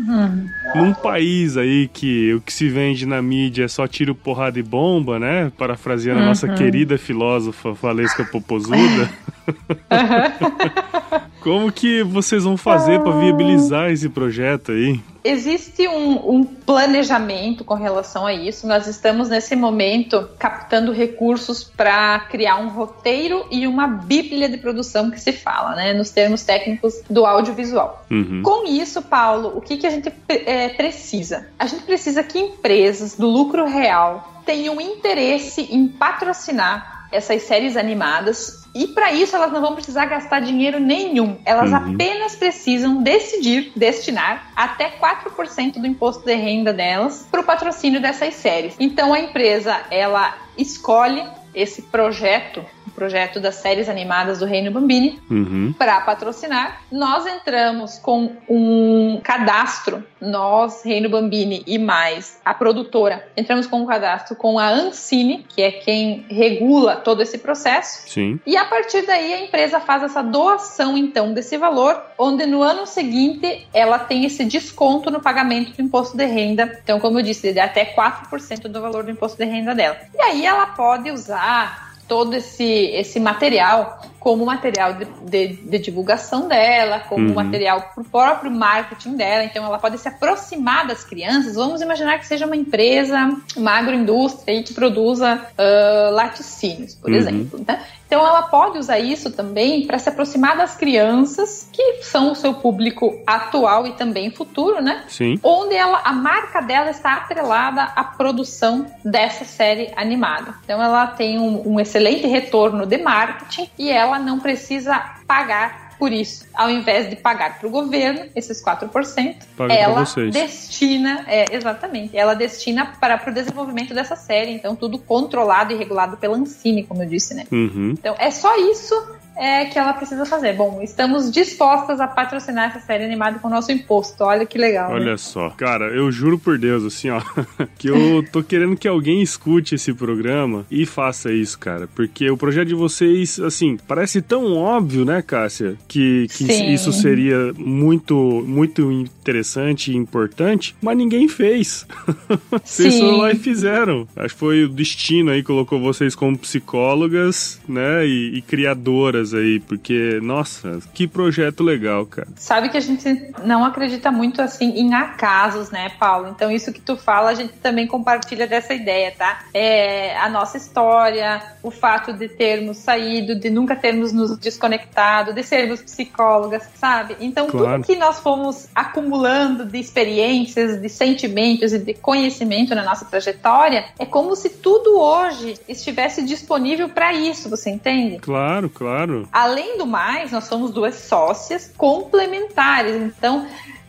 num 0.76 0.94
país 0.94 1.58
aí 1.58 1.90
que 1.92 2.36
o 2.36 2.42
que 2.42 2.54
se 2.54 2.70
vende 2.70 3.08
na 3.08 3.20
mídia 3.20 3.64
é 3.64 3.68
só 3.68 3.88
tiro, 3.88 4.14
porrada 4.14 4.60
e 4.60 4.64
bomba, 4.64 5.18
né? 5.18 5.52
Parafraseando 5.58 6.22
a 6.22 6.26
nossa 6.26 6.48
querida 6.50 6.96
filósofa 6.96 7.74
Valesca 7.74 8.24
Popozuda. 8.26 9.10
Como 11.44 11.70
que 11.74 12.02
vocês 12.04 12.46
vão 12.46 12.56
fazer 12.56 13.02
para 13.02 13.12
viabilizar 13.20 13.92
esse 13.92 14.08
projeto 14.08 14.72
aí? 14.72 15.02
Existe 15.26 15.88
um, 15.90 16.38
um, 16.38 16.44
planejamento 16.46 17.66
com 17.66 17.74
relação 17.74 18.26
a 18.26 18.34
isso. 18.34 18.66
Nós 18.66 18.88
estamos 18.88 19.28
nesse 19.28 19.54
momento 19.54 20.30
captando 20.40 20.94
recursos 20.94 21.64
para 21.64 22.20
criar 22.22 22.58
um 22.58 22.70
roteiro 22.70 23.46
e 23.52 23.68
uma 23.68 23.88
bíblia 23.88 24.48
de 24.48 24.58
produção 24.58 25.12
que 25.12 25.20
se 25.20 25.34
fala, 25.34 25.76
né, 25.76 25.94
nos 25.94 26.12
termos 26.12 26.44
técnicos 26.44 27.02
do 27.10 27.26
audiovisual. 27.26 28.06
Uhum. 28.10 28.42
Com 28.42 28.66
isso, 28.66 29.02
Paulo, 29.02 29.52
o 29.56 29.60
que, 29.60 29.76
que 29.76 29.88
a 29.88 29.90
gente 29.90 30.12
é, 30.30 30.70
precisa? 30.70 31.48
A 31.60 31.66
gente 31.66 31.84
precisa 31.84 32.24
que 32.24 32.40
empresas 32.40 33.16
do 33.16 33.28
lucro 33.28 33.66
real 33.66 34.42
tenham 34.46 34.80
interesse 34.80 35.62
em 35.72 35.88
patrocinar 35.88 36.93
essas 37.14 37.44
séries 37.44 37.78
animadas 37.78 38.64
e 38.76 38.88
para 38.88 39.12
isso 39.14 39.36
elas 39.36 39.52
não 39.52 39.62
vão 39.62 39.76
precisar 39.76 40.06
gastar 40.08 40.40
dinheiro 40.42 40.80
nenhum. 40.80 41.38
Elas 41.46 41.70
Uhum. 41.72 41.94
apenas 41.94 42.36
precisam 42.36 43.04
decidir 43.04 43.72
destinar 43.76 44.52
até 44.56 44.90
4% 44.90 45.74
do 45.80 45.86
imposto 45.88 46.26
de 46.26 46.34
renda 46.34 46.74
delas 46.74 47.28
para 47.30 47.42
o 47.42 47.44
patrocínio 47.44 48.02
dessas 48.02 48.34
séries. 48.34 48.76
Então 48.80 49.14
a 49.14 49.20
empresa 49.20 49.80
ela 49.92 50.34
escolhe 50.58 51.24
esse 51.54 51.84
projeto, 51.84 52.66
projeto 52.94 53.40
das 53.40 53.56
séries 53.56 53.90
animadas 53.90 54.40
do 54.40 54.46
Reino 54.46 54.72
Bambini, 54.72 55.20
Uhum. 55.30 55.74
para 55.78 56.00
patrocinar. 56.02 56.82
Nós 56.92 57.26
entramos 57.26 57.98
com 58.00 58.32
um 58.48 59.20
cadastro, 59.24 60.04
nós, 60.22 60.84
Reino 60.86 61.10
Bambini 61.10 61.64
e 61.68 61.78
mais 61.78 62.40
a 62.46 62.54
produtora, 62.54 63.28
entramos 63.36 63.68
com 63.68 63.82
um 63.82 63.86
cadastro 63.86 64.36
com 64.36 64.58
a 64.58 64.70
Ancine, 64.70 65.46
que 65.50 65.62
é 65.62 65.72
quem 65.72 66.26
regula 66.30 66.96
todo 66.96 67.22
esse 67.22 67.38
processo. 67.38 68.08
Sim. 68.10 68.40
E 68.46 68.56
a 68.56 68.66
partir 68.66 69.06
daí 69.06 69.34
a 69.34 69.42
empresa 69.42 69.80
faz 69.80 70.04
essa 70.04 70.22
doação 70.22 70.98
então 70.98 71.34
desse 71.34 71.58
valor, 71.58 72.02
onde 72.18 72.46
no 72.46 72.62
ano 72.64 72.86
seguinte 72.86 73.68
ela 73.74 74.00
tem 74.00 74.26
esse 74.26 74.46
desconto 74.46 75.12
no 75.12 75.20
pagamento 75.20 75.72
do 75.76 75.82
imposto 75.82 76.16
de 76.16 76.26
renda. 76.26 76.80
Então, 76.84 77.00
como 77.00 77.20
eu 77.20 77.24
disse, 77.24 77.52
de 77.52 77.60
até 77.60 77.86
4% 77.86 78.68
do 78.68 78.82
valor 78.82 79.04
do 79.04 79.12
imposto 79.12 79.38
de 79.38 79.46
renda 79.46 79.74
dela. 79.76 79.98
E 80.14 80.22
aí 80.22 80.46
ela 80.46 80.68
pode 80.68 81.12
usar 81.12 81.93
todo 82.08 82.36
esse, 82.36 82.64
esse 82.64 83.20
material 83.20 84.02
como 84.24 84.46
material 84.46 84.94
de, 84.94 85.06
de, 85.30 85.48
de 85.56 85.80
divulgação 85.80 86.48
dela, 86.48 87.02
como 87.10 87.28
Uhum. 87.28 87.34
material 87.36 87.92
para 87.94 88.02
o 88.02 88.06
próprio 88.06 88.50
marketing 88.50 89.18
dela. 89.18 89.44
Então, 89.44 89.66
ela 89.66 89.78
pode 89.78 89.98
se 89.98 90.08
aproximar 90.08 90.88
das 90.88 91.04
crianças. 91.04 91.56
Vamos 91.56 91.82
imaginar 91.82 92.18
que 92.20 92.26
seja 92.26 92.46
uma 92.46 92.56
empresa, 92.56 93.36
uma 93.58 93.72
agroindústria 93.72 94.64
que 94.64 94.74
produza 94.74 95.42
ah, 95.58 96.10
laticínios, 96.12 96.96
por 96.96 97.10
Uhum. 97.12 97.18
exemplo. 97.18 97.66
Né? 97.68 97.82
Então, 98.08 98.26
ela 98.26 98.44
pode 98.44 98.78
usar 98.78 99.00
isso 99.00 99.32
também 99.32 99.88
para 99.88 99.98
se 99.98 100.08
aproximar 100.08 100.56
das 100.56 100.76
crianças, 100.76 101.68
que 101.74 102.04
são 102.04 102.32
o 102.32 102.36
seu 102.36 102.54
público 102.54 103.20
atual 103.26 103.88
e 103.88 103.94
também 103.94 104.30
futuro, 104.30 104.82
né? 104.82 105.04
Sim. 105.08 105.40
onde 105.44 105.76
ela, 105.76 106.00
a 106.04 106.14
marca 106.14 106.62
dela 106.62 106.92
está 106.92 107.14
atrelada 107.16 107.82
à 107.96 108.04
produção 108.04 108.86
dessa 109.04 109.44
série 109.46 109.92
animada. 109.96 110.54
Então 110.64 110.82
ela 110.82 111.08
tem 111.08 111.40
um, 111.40 111.74
um 111.74 111.80
excelente 111.80 112.28
retorno 112.28 112.86
de 112.86 112.98
marketing 113.00 113.68
e 113.80 113.90
ela 113.90 114.13
não 114.20 114.40
precisa 114.40 115.00
pagar 115.28 115.84
por 115.98 116.12
isso. 116.12 116.46
Ao 116.54 116.70
invés 116.70 117.10
de 117.10 117.16
pagar 117.16 117.60
para 117.60 117.68
o 117.68 117.72
governo 117.72 118.26
esses 118.36 118.64
4%, 118.64 119.38
Paga 119.56 119.74
ela 119.74 120.04
destina, 120.32 121.24
é, 121.28 121.56
exatamente, 121.56 122.18
ela 122.18 122.34
destina 122.34 122.86
para 123.00 123.30
o 123.30 123.34
desenvolvimento 123.34 123.94
dessa 123.94 124.16
série. 124.16 124.52
Então 124.52 124.76
tudo 124.76 124.98
controlado 124.98 125.72
e 125.72 125.76
regulado 125.78 126.18
pela 126.18 126.36
Ancine, 126.36 126.84
como 126.84 127.04
eu 127.04 127.08
disse, 127.08 127.34
né? 127.34 127.46
Uhum. 127.52 127.92
Então 127.92 128.16
é 128.20 128.32
só 128.32 128.56
isso 128.70 128.94
é 129.36 129.66
que 129.66 129.78
ela 129.78 129.94
precisa 129.94 130.26
fazer. 130.26 130.54
Bom, 130.54 130.82
estamos 130.82 131.32
dispostas 131.32 132.00
a 132.00 132.08
patrocinar 132.08 132.70
essa 132.70 132.80
série 132.80 133.04
animada 133.04 133.40
com 133.40 133.48
o 133.48 133.52
nosso 133.52 133.72
imposto. 133.72 134.24
Olha 134.24 134.46
que 134.46 134.58
legal. 134.58 134.92
Olha 134.92 135.12
né? 135.12 135.18
só. 135.18 135.50
Cara, 135.52 135.86
eu 135.86 136.12
juro 136.12 136.38
por 136.38 136.58
Deus, 136.58 136.84
assim, 136.84 137.10
ó, 137.10 137.22
que 137.78 137.88
eu 137.88 138.24
tô 138.32 138.44
querendo 138.44 138.76
que 138.76 138.88
alguém 138.88 139.22
escute 139.22 139.76
esse 139.76 139.94
programa 139.94 140.66
e 140.70 140.86
faça 140.86 141.32
isso, 141.32 141.58
cara. 141.58 141.88
Porque 141.96 142.30
o 142.30 142.38
projeto 142.38 142.68
de 142.68 142.76
vocês, 142.76 143.40
assim, 143.40 143.78
parece 143.88 144.22
tão 144.22 144.56
óbvio, 144.56 145.06
né, 145.06 145.22
Cássia? 145.22 145.76
Que, 145.88 146.28
que 146.30 146.46
isso 146.46 146.92
seria 146.94 147.54
muito, 147.58 148.44
muito 148.48 148.92
interessante 148.92 149.92
e 149.92 149.96
importante, 149.96 150.76
mas 150.82 150.98
ninguém 150.98 151.28
fez. 151.28 151.88
vocês 152.64 153.00
foram 153.00 153.18
lá 153.18 153.32
e 153.32 153.36
fizeram. 153.36 154.08
Acho 154.16 154.34
que 154.34 154.40
foi 154.40 154.64
o 154.66 154.70
destino 154.70 155.32
aí, 155.32 155.42
colocou 155.42 155.80
vocês 155.80 156.16
como 156.16 156.38
psicólogas, 156.38 157.60
né, 157.68 158.06
e, 158.06 158.38
e 158.38 158.42
criadoras 158.42 159.23
aí, 159.32 159.60
porque, 159.60 160.20
nossa, 160.24 160.80
que 160.92 161.08
projeto 161.08 161.64
legal, 161.64 162.08
cara. 162.08 162.28
Sabe 162.36 162.70
que 162.70 162.78
a 162.78 162.82
gente 162.82 163.32
não 163.44 163.64
acredita 163.64 164.12
muito 164.12 164.42
assim 164.42 164.72
em 164.72 164.96
acasos, 164.96 165.70
né, 165.70 165.92
Paulo? 166.00 166.30
Então, 166.30 166.50
isso 166.50 166.74
que 166.74 166.82
tu 166.82 166.98
fala, 166.98 167.30
a 167.30 167.34
gente 167.36 167.54
também 167.62 167.86
compartilha 167.86 168.48
dessa 168.48 168.74
ideia, 168.74 169.14
tá? 169.16 169.44
É 169.54 170.18
a 170.18 170.28
nossa 170.30 170.58
história, 170.58 171.42
o 171.62 171.70
fato 171.70 172.12
de 172.14 172.28
termos 172.28 172.78
saído, 172.78 173.36
de 173.40 173.52
nunca 173.52 173.76
termos 173.76 174.12
nos 174.12 174.38
desconectado, 174.38 175.34
de 175.34 175.44
sermos 175.44 175.82
psicólogas, 175.82 176.64
sabe? 176.76 177.16
Então, 177.20 177.48
claro. 177.48 177.84
tudo 177.84 177.86
que 177.86 177.96
nós 177.96 178.20
fomos 178.20 178.68
acumulando 178.74 179.66
de 179.66 179.78
experiências, 179.78 180.82
de 180.82 180.90
sentimentos 180.90 181.74
e 181.74 181.80
de 181.80 181.94
conhecimento 181.94 182.74
na 182.74 182.84
nossa 182.84 183.06
trajetória, 183.06 183.86
é 184.00 184.06
como 184.06 184.36
se 184.36 184.50
tudo 184.50 184.98
hoje 184.98 185.56
estivesse 185.68 186.24
disponível 186.24 186.90
para 186.90 187.14
isso, 187.14 187.50
você 187.50 187.70
entende? 187.70 188.20
Claro, 188.20 188.70
claro. 188.70 189.13
Além 189.32 189.78
do 189.78 189.86
mais, 189.86 190.32
nós 190.32 190.46
somos 190.46 190.72
duas 190.72 190.96
sócias 190.96 191.72
complementares. 191.78 192.96
Então, 192.96 193.48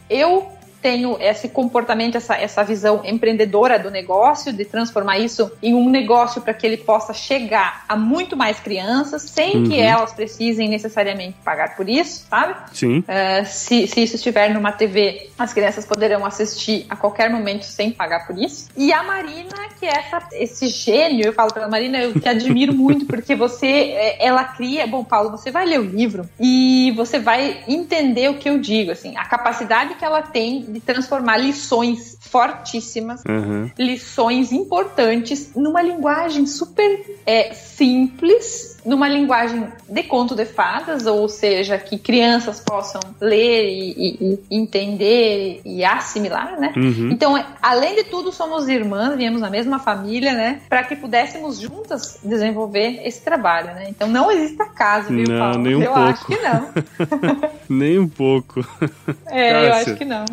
eu 0.09 0.51
tenho 0.85 1.16
esse 1.18 1.49
comportamento, 1.49 2.18
essa, 2.18 2.37
essa 2.37 2.62
visão 2.62 3.01
empreendedora 3.07 3.79
do 3.79 3.90
negócio, 3.90 4.53
de 4.53 4.66
transformar 4.66 5.18
isso 5.18 5.51
em 5.62 5.73
um 5.73 5.88
negócio 5.88 6.42
para 6.42 6.53
que 6.53 6.66
ele 6.66 6.77
possa 6.77 7.14
chegar 7.14 7.87
a 7.88 7.97
muito 7.97 8.37
mais 8.37 8.61
crianças, 8.61 9.23
sem 9.23 9.57
uhum. 9.57 9.64
que 9.64 9.81
elas 9.81 10.12
precisem 10.12 10.68
necessariamente 10.68 11.37
pagar 11.42 11.75
por 11.75 11.88
isso, 11.88 12.27
sabe? 12.29 12.55
Sim. 12.75 12.99
Uh, 12.99 13.47
se, 13.47 13.87
se 13.87 14.03
isso 14.03 14.16
estiver 14.16 14.53
numa 14.53 14.73
TV, 14.73 15.31
as 15.38 15.55
crianças 15.55 15.87
poderão 15.87 16.23
assistir 16.27 16.85
a 16.90 16.97
qualquer 16.97 17.31
momento 17.31 17.64
sem 17.64 17.90
pagar 17.90 18.27
por 18.27 18.37
isso. 18.37 18.68
E 18.77 18.92
a 18.92 19.03
Marina, 19.03 19.70
que 19.81 19.87
é 19.87 19.88
essa, 19.88 20.29
esse 20.33 20.68
gênio, 20.68 21.25
eu 21.25 21.33
falo 21.33 21.51
pela 21.51 21.66
Marina, 21.66 21.97
eu 21.97 22.20
te 22.20 22.29
admiro 22.29 22.75
muito, 22.77 23.07
porque 23.07 23.35
você, 23.35 23.66
é, 23.66 24.27
ela 24.27 24.44
cria. 24.44 24.87
Bom, 24.87 25.03
Paulo, 25.03 25.31
você 25.31 25.51
vai 25.51 25.64
ler 25.64 25.81
o 25.81 25.85
livro 25.85 26.29
e 26.38 26.92
você 26.94 27.18
vai 27.18 27.64
entender 27.66 28.29
o 28.29 28.35
que 28.35 28.51
eu 28.51 28.59
digo, 28.59 28.90
assim, 28.90 29.16
a 29.16 29.25
capacidade 29.25 29.94
que 29.94 30.05
ela 30.05 30.20
tem 30.20 30.74
de 30.75 30.81
transformar 30.81 31.37
lições 31.37 32.19
fortíssimas, 32.21 33.23
uhum. 33.29 33.71
lições 33.79 34.51
importantes, 34.51 35.53
numa 35.55 35.81
linguagem 35.81 36.47
super 36.47 37.19
é, 37.25 37.55
simples, 37.55 38.81
numa 38.85 39.09
linguagem 39.09 39.69
de 39.89 40.03
conto 40.03 40.35
de 40.35 40.45
fadas, 40.45 41.07
ou 41.07 41.29
seja, 41.29 41.79
que 41.79 41.97
crianças 41.97 42.59
possam 42.59 43.01
ler 43.21 43.69
e, 43.69 43.93
e, 43.97 44.41
e 44.51 44.57
entender 44.57 45.61
e 45.65 45.85
assimilar, 45.85 46.59
né? 46.59 46.73
Uhum. 46.77 47.11
Então, 47.13 47.43
além 47.63 47.95
de 47.95 48.05
tudo, 48.05 48.33
somos 48.33 48.69
irmãs, 48.69 49.17
viemos 49.17 49.41
na 49.41 49.49
mesma 49.49 49.79
família, 49.79 50.33
né? 50.33 50.61
Para 50.69 50.83
que 50.83 50.97
pudéssemos 50.97 51.61
juntas 51.61 52.19
desenvolver 52.25 53.01
esse 53.05 53.23
trabalho, 53.23 53.69
né? 53.69 53.87
Então, 53.89 54.09
não 54.09 54.29
existe 54.31 54.61
acaso, 54.61 55.09
viu, 55.09 55.25
não, 55.29 55.39
Paulo? 55.39 55.59
Nem 55.59 55.77
um 55.77 55.83
eu 55.83 55.93
pouco. 55.93 56.09
acho 56.09 56.27
que 56.27 56.39
não. 56.43 56.69
nem 57.71 57.99
um 57.99 58.09
pouco. 58.09 58.67
É, 59.27 59.53
Cássia. 59.53 59.67
eu 59.67 59.75
acho 59.75 59.95
que 59.95 60.05
não. 60.05 60.25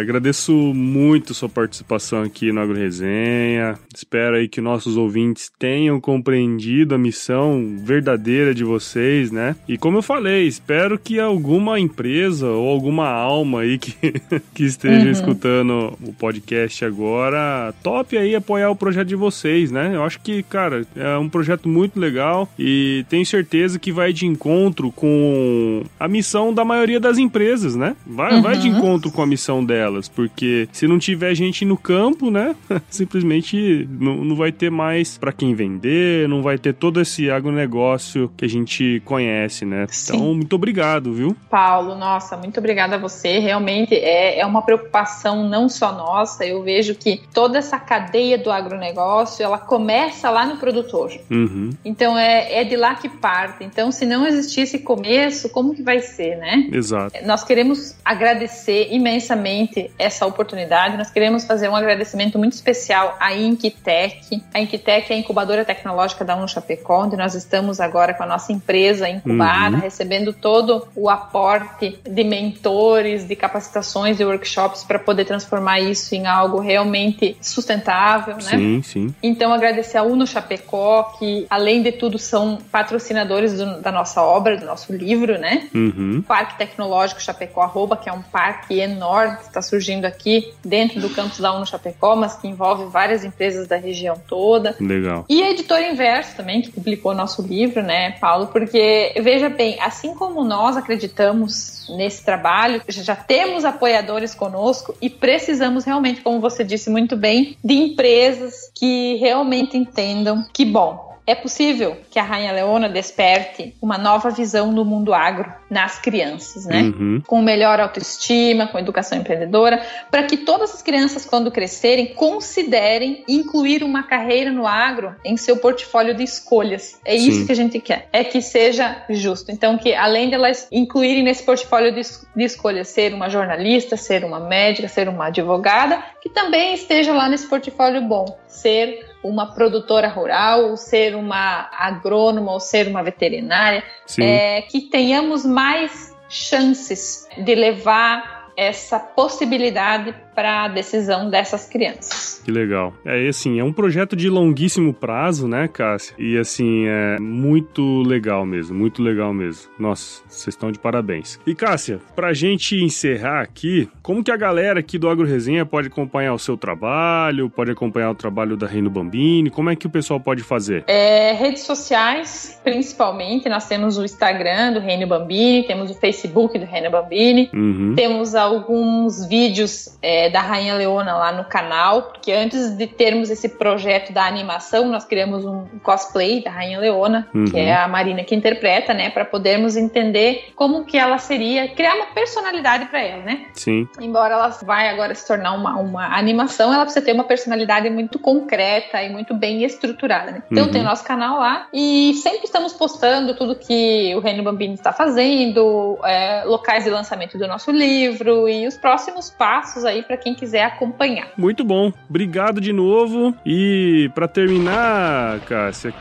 Agradeço 0.00 0.52
muito 0.52 1.34
sua 1.34 1.48
participação 1.48 2.22
aqui 2.22 2.52
no 2.52 2.60
Agro 2.60 2.76
Resenha. 2.76 3.78
Espero 3.94 4.36
aí 4.36 4.48
que 4.48 4.60
nossos 4.60 4.96
ouvintes 4.96 5.50
tenham 5.58 6.00
compreendido 6.00 6.94
a 6.94 6.98
missão 6.98 7.76
verdadeira 7.78 8.54
de 8.54 8.64
vocês, 8.64 9.30
né? 9.30 9.56
E 9.66 9.76
como 9.76 9.98
eu 9.98 10.02
falei, 10.02 10.46
espero 10.46 10.98
que 10.98 11.18
alguma 11.18 11.80
empresa 11.80 12.46
ou 12.46 12.68
alguma 12.68 13.08
alma 13.08 13.60
aí 13.60 13.78
que, 13.78 13.94
que 14.54 14.64
esteja 14.64 15.06
uhum. 15.06 15.10
escutando 15.10 15.98
o 16.02 16.12
podcast 16.12 16.84
agora 16.84 17.74
tope 17.82 18.16
aí 18.16 18.34
apoiar 18.34 18.70
o 18.70 18.76
projeto 18.76 19.08
de 19.08 19.16
vocês, 19.16 19.70
né? 19.70 19.92
Eu 19.94 20.04
acho 20.04 20.20
que, 20.20 20.42
cara, 20.42 20.86
é 20.94 21.16
um 21.18 21.28
projeto 21.28 21.68
muito 21.68 21.98
legal 21.98 22.48
e 22.58 23.04
tenho 23.08 23.24
certeza 23.26 23.78
que 23.78 23.92
vai 23.92 24.12
de 24.12 24.26
encontro 24.26 24.92
com 24.92 25.82
a 25.98 26.06
missão 26.06 26.52
da 26.52 26.64
maioria 26.64 27.00
das 27.00 27.18
empresas, 27.18 27.74
né? 27.74 27.96
Vai, 28.06 28.34
uhum. 28.34 28.42
vai 28.42 28.56
de 28.56 28.68
uhum. 28.68 28.78
encontro 28.78 29.10
com 29.10 29.22
a 29.22 29.26
missão 29.26 29.64
delas 29.64 29.87
delas, 29.88 30.08
porque 30.08 30.68
se 30.72 30.86
não 30.86 30.98
tiver 30.98 31.34
gente 31.34 31.64
no 31.64 31.76
campo, 31.76 32.30
né, 32.30 32.54
simplesmente 32.90 33.88
não, 33.90 34.24
não 34.24 34.36
vai 34.36 34.52
ter 34.52 34.70
mais 34.70 35.16
para 35.16 35.32
quem 35.32 35.54
vender, 35.54 36.28
não 36.28 36.42
vai 36.42 36.58
ter 36.58 36.74
todo 36.74 37.00
esse 37.00 37.30
agronegócio 37.30 38.30
que 38.36 38.44
a 38.44 38.48
gente 38.48 39.02
conhece, 39.04 39.64
né? 39.64 39.86
Sim. 39.88 40.16
Então, 40.16 40.34
muito 40.34 40.54
obrigado, 40.54 41.12
viu? 41.12 41.36
Paulo, 41.50 41.94
nossa, 41.94 42.36
muito 42.36 42.58
obrigada 42.58 42.96
a 42.96 42.98
você. 42.98 43.38
Realmente 43.38 43.94
é, 43.94 44.38
é 44.38 44.46
uma 44.46 44.62
preocupação 44.62 45.48
não 45.48 45.68
só 45.68 45.92
nossa, 45.92 46.44
eu 46.44 46.62
vejo 46.62 46.94
que 46.94 47.22
toda 47.32 47.58
essa 47.58 47.78
cadeia 47.78 48.36
do 48.36 48.50
agronegócio, 48.50 49.42
ela 49.42 49.58
começa 49.58 50.30
lá 50.30 50.44
no 50.44 50.58
produtor. 50.58 51.12
Uhum. 51.30 51.70
Então, 51.84 52.18
é, 52.18 52.60
é 52.60 52.64
de 52.64 52.76
lá 52.76 52.94
que 52.94 53.08
parte. 53.08 53.64
Então, 53.64 53.90
se 53.90 54.04
não 54.04 54.26
existir 54.26 54.62
esse 54.62 54.80
começo, 54.80 55.48
como 55.48 55.74
que 55.74 55.82
vai 55.82 56.00
ser, 56.00 56.36
né? 56.36 56.68
Exato. 56.72 57.16
Nós 57.24 57.42
queremos 57.44 57.96
agradecer 58.04 58.88
imensamente 58.90 59.77
essa 59.98 60.26
oportunidade. 60.26 60.96
Nós 60.96 61.10
queremos 61.10 61.44
fazer 61.44 61.68
um 61.68 61.76
agradecimento 61.76 62.38
muito 62.38 62.54
especial 62.54 63.16
à 63.20 63.34
Inquitec. 63.34 64.42
A 64.52 64.60
Inquitec 64.60 65.12
é 65.12 65.16
a 65.16 65.18
incubadora 65.18 65.64
tecnológica 65.64 66.24
da 66.24 66.36
UNO 66.36 66.48
Chapecó, 66.48 67.04
onde 67.04 67.16
nós 67.16 67.34
estamos 67.34 67.80
agora 67.80 68.14
com 68.14 68.22
a 68.22 68.26
nossa 68.26 68.52
empresa 68.52 69.08
incubada, 69.08 69.76
uhum. 69.76 69.82
recebendo 69.82 70.32
todo 70.32 70.86
o 70.94 71.08
aporte 71.08 71.98
de 72.08 72.24
mentores, 72.24 73.26
de 73.26 73.36
capacitações 73.36 74.20
e 74.20 74.24
workshops 74.24 74.84
para 74.84 74.98
poder 74.98 75.24
transformar 75.24 75.80
isso 75.80 76.14
em 76.14 76.26
algo 76.26 76.60
realmente 76.60 77.36
sustentável, 77.40 78.36
né? 78.36 78.40
Sim, 78.40 78.82
sim. 78.82 79.14
Então, 79.22 79.52
agradecer 79.52 79.98
a 79.98 80.02
UNO 80.02 80.26
Chapecó, 80.26 81.14
que 81.18 81.46
além 81.48 81.82
de 81.82 81.92
tudo 81.92 82.18
são 82.18 82.58
patrocinadores 82.70 83.54
do, 83.54 83.80
da 83.80 83.90
nossa 83.90 84.22
obra, 84.22 84.56
do 84.56 84.66
nosso 84.66 84.92
livro, 84.92 85.38
né? 85.38 85.68
Uhum. 85.74 86.22
Parque 86.26 86.58
Tecnológico 86.58 87.20
Chapecó, 87.20 87.62
arroba, 87.62 87.96
que 87.96 88.08
é 88.08 88.12
um 88.12 88.22
parque 88.22 88.78
enorme 88.80 89.38
está 89.48 89.62
surgindo 89.68 90.04
aqui 90.04 90.52
dentro 90.64 91.00
do 91.00 91.10
campus 91.10 91.38
da 91.38 91.54
UNO 91.54 91.66
Chapecó, 91.66 92.16
mas 92.16 92.34
que 92.36 92.48
envolve 92.48 92.86
várias 92.86 93.24
empresas 93.24 93.66
da 93.68 93.76
região 93.76 94.16
toda. 94.28 94.74
Legal. 94.80 95.24
E 95.28 95.42
a 95.42 95.50
editora 95.50 95.86
Inverso 95.86 96.36
também, 96.36 96.62
que 96.62 96.70
publicou 96.70 97.14
nosso 97.14 97.42
livro, 97.42 97.82
né, 97.82 98.12
Paulo? 98.12 98.48
Porque, 98.48 99.14
veja 99.22 99.48
bem, 99.48 99.78
assim 99.80 100.14
como 100.14 100.44
nós 100.44 100.76
acreditamos 100.76 101.86
nesse 101.96 102.24
trabalho, 102.24 102.82
já 102.88 103.16
temos 103.16 103.64
apoiadores 103.64 104.34
conosco 104.34 104.94
e 105.00 105.08
precisamos 105.08 105.84
realmente, 105.84 106.20
como 106.20 106.40
você 106.40 106.64
disse 106.64 106.90
muito 106.90 107.16
bem, 107.16 107.56
de 107.64 107.74
empresas 107.74 108.70
que 108.74 109.16
realmente 109.16 109.76
entendam 109.76 110.46
que, 110.52 110.64
bom, 110.64 111.07
é 111.28 111.34
possível 111.34 111.98
que 112.10 112.18
a 112.18 112.22
Rainha 112.22 112.52
Leona 112.52 112.88
desperte 112.88 113.74
uma 113.82 113.98
nova 113.98 114.30
visão 114.30 114.72
do 114.72 114.82
mundo 114.82 115.12
agro 115.12 115.52
nas 115.68 115.98
crianças, 115.98 116.64
né? 116.64 116.80
Uhum. 116.80 117.22
Com 117.26 117.42
melhor 117.42 117.78
autoestima, 117.78 118.66
com 118.66 118.78
educação 118.78 119.18
empreendedora, 119.18 119.82
para 120.10 120.22
que 120.22 120.38
todas 120.38 120.72
as 120.72 120.80
crianças, 120.80 121.26
quando 121.26 121.50
crescerem, 121.50 122.14
considerem 122.14 123.24
incluir 123.28 123.84
uma 123.84 124.04
carreira 124.04 124.50
no 124.50 124.66
agro 124.66 125.14
em 125.22 125.36
seu 125.36 125.58
portfólio 125.58 126.14
de 126.14 126.22
escolhas. 126.22 126.98
É 127.04 127.18
Sim. 127.18 127.28
isso 127.28 127.44
que 127.44 127.52
a 127.52 127.56
gente 127.56 127.78
quer. 127.78 128.08
É 128.10 128.24
que 128.24 128.40
seja 128.40 129.04
justo. 129.10 129.52
Então, 129.52 129.76
que 129.76 129.94
além 129.94 130.30
de 130.30 130.34
elas 130.34 130.66
incluírem 130.72 131.22
nesse 131.22 131.42
portfólio 131.42 131.92
de, 131.92 132.00
de 132.34 132.44
escolhas 132.44 132.88
ser 132.88 133.12
uma 133.12 133.28
jornalista, 133.28 133.98
ser 133.98 134.24
uma 134.24 134.40
médica, 134.40 134.88
ser 134.88 135.10
uma 135.10 135.26
advogada, 135.26 136.02
que 136.22 136.30
também 136.30 136.72
esteja 136.72 137.12
lá 137.12 137.28
nesse 137.28 137.46
portfólio 137.46 138.00
bom, 138.00 138.38
ser 138.46 139.17
uma 139.22 139.52
produtora 139.54 140.08
rural, 140.08 140.70
ou 140.70 140.76
ser 140.76 141.14
uma 141.14 141.68
agrônoma, 141.72 142.52
ou 142.52 142.60
ser 142.60 142.86
uma 142.86 143.02
veterinária, 143.02 143.82
é, 144.20 144.62
que 144.62 144.82
tenhamos 144.82 145.44
mais 145.44 146.16
chances 146.28 147.26
de 147.36 147.54
levar 147.54 148.38
essa 148.56 148.98
possibilidade 148.98 150.14
para 150.38 150.66
a 150.66 150.68
decisão 150.68 151.28
dessas 151.28 151.68
crianças. 151.68 152.40
Que 152.44 152.52
legal. 152.52 152.94
É 153.04 153.26
assim, 153.26 153.58
é 153.58 153.64
um 153.64 153.72
projeto 153.72 154.14
de 154.14 154.30
longuíssimo 154.30 154.94
prazo, 154.94 155.48
né, 155.48 155.66
Cássia? 155.66 156.14
E 156.16 156.38
assim, 156.38 156.86
é 156.86 157.18
muito 157.18 158.02
legal 158.02 158.46
mesmo, 158.46 158.78
muito 158.78 159.02
legal 159.02 159.34
mesmo. 159.34 159.68
Nossa, 159.76 160.22
vocês 160.28 160.54
estão 160.54 160.70
de 160.70 160.78
parabéns. 160.78 161.40
E 161.44 161.56
Cássia, 161.56 161.98
pra 162.14 162.32
gente 162.32 162.76
encerrar 162.76 163.40
aqui, 163.40 163.88
como 164.00 164.22
que 164.22 164.30
a 164.30 164.36
galera 164.36 164.78
aqui 164.78 164.96
do 164.96 165.08
Agro 165.08 165.26
Resenha 165.26 165.66
pode 165.66 165.88
acompanhar 165.88 166.34
o 166.34 166.38
seu 166.38 166.56
trabalho, 166.56 167.50
pode 167.50 167.72
acompanhar 167.72 168.12
o 168.12 168.14
trabalho 168.14 168.56
da 168.56 168.68
Reino 168.68 168.88
Bambini? 168.88 169.50
Como 169.50 169.70
é 169.70 169.74
que 169.74 169.88
o 169.88 169.90
pessoal 169.90 170.20
pode 170.20 170.44
fazer? 170.44 170.84
É, 170.86 171.32
redes 171.32 171.62
sociais, 171.64 172.60
principalmente, 172.62 173.48
nós 173.48 173.66
temos 173.66 173.98
o 173.98 174.04
Instagram 174.04 174.74
do 174.74 174.78
Reino 174.78 175.04
Bambini, 175.04 175.66
temos 175.66 175.90
o 175.90 175.94
Facebook 175.94 176.56
do 176.56 176.64
Reino 176.64 176.92
Bambini, 176.92 177.50
uhum. 177.52 177.94
temos 177.96 178.36
alguns 178.36 179.26
vídeos 179.26 179.98
é, 180.00 180.27
da 180.30 180.40
Rainha 180.40 180.74
Leona 180.74 181.16
lá 181.16 181.32
no 181.32 181.44
canal, 181.44 182.02
porque 182.02 182.32
antes 182.32 182.76
de 182.76 182.86
termos 182.86 183.30
esse 183.30 183.48
projeto 183.50 184.12
da 184.12 184.26
animação, 184.26 184.86
nós 184.88 185.04
criamos 185.04 185.44
um 185.44 185.66
cosplay 185.82 186.42
da 186.42 186.50
Rainha 186.50 186.78
Leona, 186.78 187.28
uhum. 187.34 187.46
que 187.46 187.58
é 187.58 187.74
a 187.74 187.88
Marina 187.88 188.24
que 188.24 188.34
interpreta, 188.34 188.92
né, 188.92 189.10
para 189.10 189.24
podermos 189.24 189.76
entender 189.76 190.52
como 190.54 190.84
que 190.84 190.96
ela 190.96 191.18
seria, 191.18 191.68
criar 191.68 191.94
uma 191.94 192.06
personalidade 192.06 192.86
para 192.86 193.02
ela, 193.02 193.22
né? 193.22 193.46
Sim. 193.54 193.88
Embora 194.00 194.34
ela 194.34 194.48
vai 194.62 194.88
agora 194.88 195.14
se 195.14 195.26
tornar 195.26 195.52
uma, 195.52 195.76
uma 195.76 196.16
animação, 196.16 196.72
ela 196.72 196.84
precisa 196.84 197.04
ter 197.04 197.12
uma 197.12 197.24
personalidade 197.24 197.88
muito 197.90 198.18
concreta 198.18 199.02
e 199.02 199.10
muito 199.10 199.34
bem 199.34 199.64
estruturada, 199.64 200.30
né? 200.30 200.42
Então 200.50 200.64
uhum. 200.64 200.70
tem 200.70 200.80
o 200.80 200.84
nosso 200.84 201.04
canal 201.04 201.38
lá 201.38 201.68
e 201.72 202.14
sempre 202.14 202.44
estamos 202.44 202.72
postando 202.72 203.34
tudo 203.34 203.54
que 203.54 204.14
o 204.14 204.20
Reino 204.20 204.42
Bambini 204.42 204.74
está 204.74 204.92
fazendo, 204.92 205.98
é, 206.04 206.44
locais 206.44 206.84
de 206.84 206.90
lançamento 206.90 207.38
do 207.38 207.46
nosso 207.46 207.70
livro 207.70 208.48
e 208.48 208.66
os 208.66 208.76
próximos 208.76 209.30
passos 209.30 209.84
aí 209.84 210.02
para 210.02 210.16
quem 210.18 210.34
quiser 210.34 210.64
acompanhar. 210.64 211.28
Muito 211.36 211.64
bom. 211.64 211.92
Obrigado 212.08 212.60
de 212.60 212.72
novo. 212.72 213.34
E 213.44 214.10
para 214.14 214.28
terminar, 214.28 215.40
Cássia, 215.40 215.92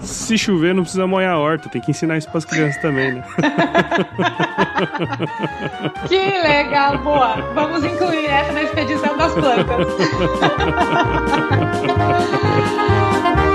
se 0.00 0.38
chover, 0.38 0.74
não 0.74 0.82
precisa 0.82 1.06
molhar 1.06 1.34
a 1.34 1.38
horta. 1.38 1.68
Tem 1.68 1.80
que 1.80 1.90
ensinar 1.90 2.18
isso 2.18 2.28
para 2.28 2.38
as 2.38 2.44
crianças 2.44 2.80
também, 2.80 3.12
né? 3.12 3.24
que 6.08 6.16
legal, 6.16 6.98
boa. 6.98 7.36
Vamos 7.54 7.84
incluir 7.84 8.26
essa 8.26 8.52
na 8.52 8.62
expedição 8.62 9.16
das 9.16 9.34
plantas. 9.34 9.86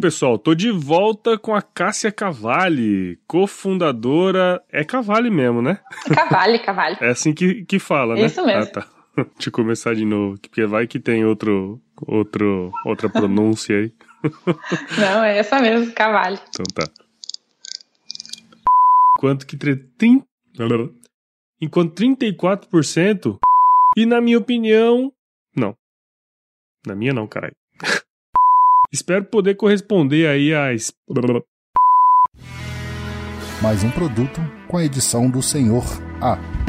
pessoal, 0.00 0.38
tô 0.38 0.54
de 0.54 0.70
volta 0.70 1.38
com 1.38 1.54
a 1.54 1.60
Cássia 1.60 2.10
Cavalli, 2.10 3.18
cofundadora. 3.26 4.62
É 4.72 4.82
Cavalli 4.82 5.30
mesmo, 5.30 5.60
né? 5.60 5.78
Cavalli, 6.12 6.58
Cavalli. 6.58 6.96
É 7.00 7.10
assim 7.10 7.34
que, 7.34 7.64
que 7.64 7.78
fala, 7.78 8.14
né? 8.14 8.22
Isso 8.22 8.44
mesmo. 8.44 8.62
Ah, 8.62 8.66
tá. 8.66 8.86
Deixa 9.36 9.48
eu 9.48 9.52
começar 9.52 9.94
de 9.94 10.04
novo, 10.04 10.40
porque 10.40 10.64
vai 10.64 10.86
que 10.86 10.98
tem 10.98 11.24
outro, 11.24 11.80
outro, 12.06 12.72
outra 12.84 13.08
pronúncia 13.08 13.76
aí. 13.76 13.92
Não, 14.98 15.22
é 15.22 15.38
essa 15.38 15.60
mesmo, 15.60 15.92
Cavalli. 15.92 16.38
Então 16.48 16.64
tá. 16.74 16.88
Enquanto 19.18 19.46
que. 19.46 19.56
Trin... 19.56 20.24
Enquanto 21.60 22.02
34%. 22.02 23.38
E 23.96 24.06
na 24.06 24.20
minha 24.20 24.38
opinião. 24.38 25.12
Não. 25.54 25.76
Na 26.86 26.94
minha 26.94 27.12
não, 27.12 27.26
caralho. 27.26 27.56
Espero 28.92 29.24
poder 29.24 29.54
corresponder 29.54 30.26
aí 30.26 30.52
a. 30.52 30.92
Mais 33.62 33.84
um 33.84 33.90
produto 33.90 34.40
com 34.66 34.78
a 34.78 34.84
edição 34.84 35.30
do 35.30 35.40
Senhor 35.40 35.84
A. 36.20 36.59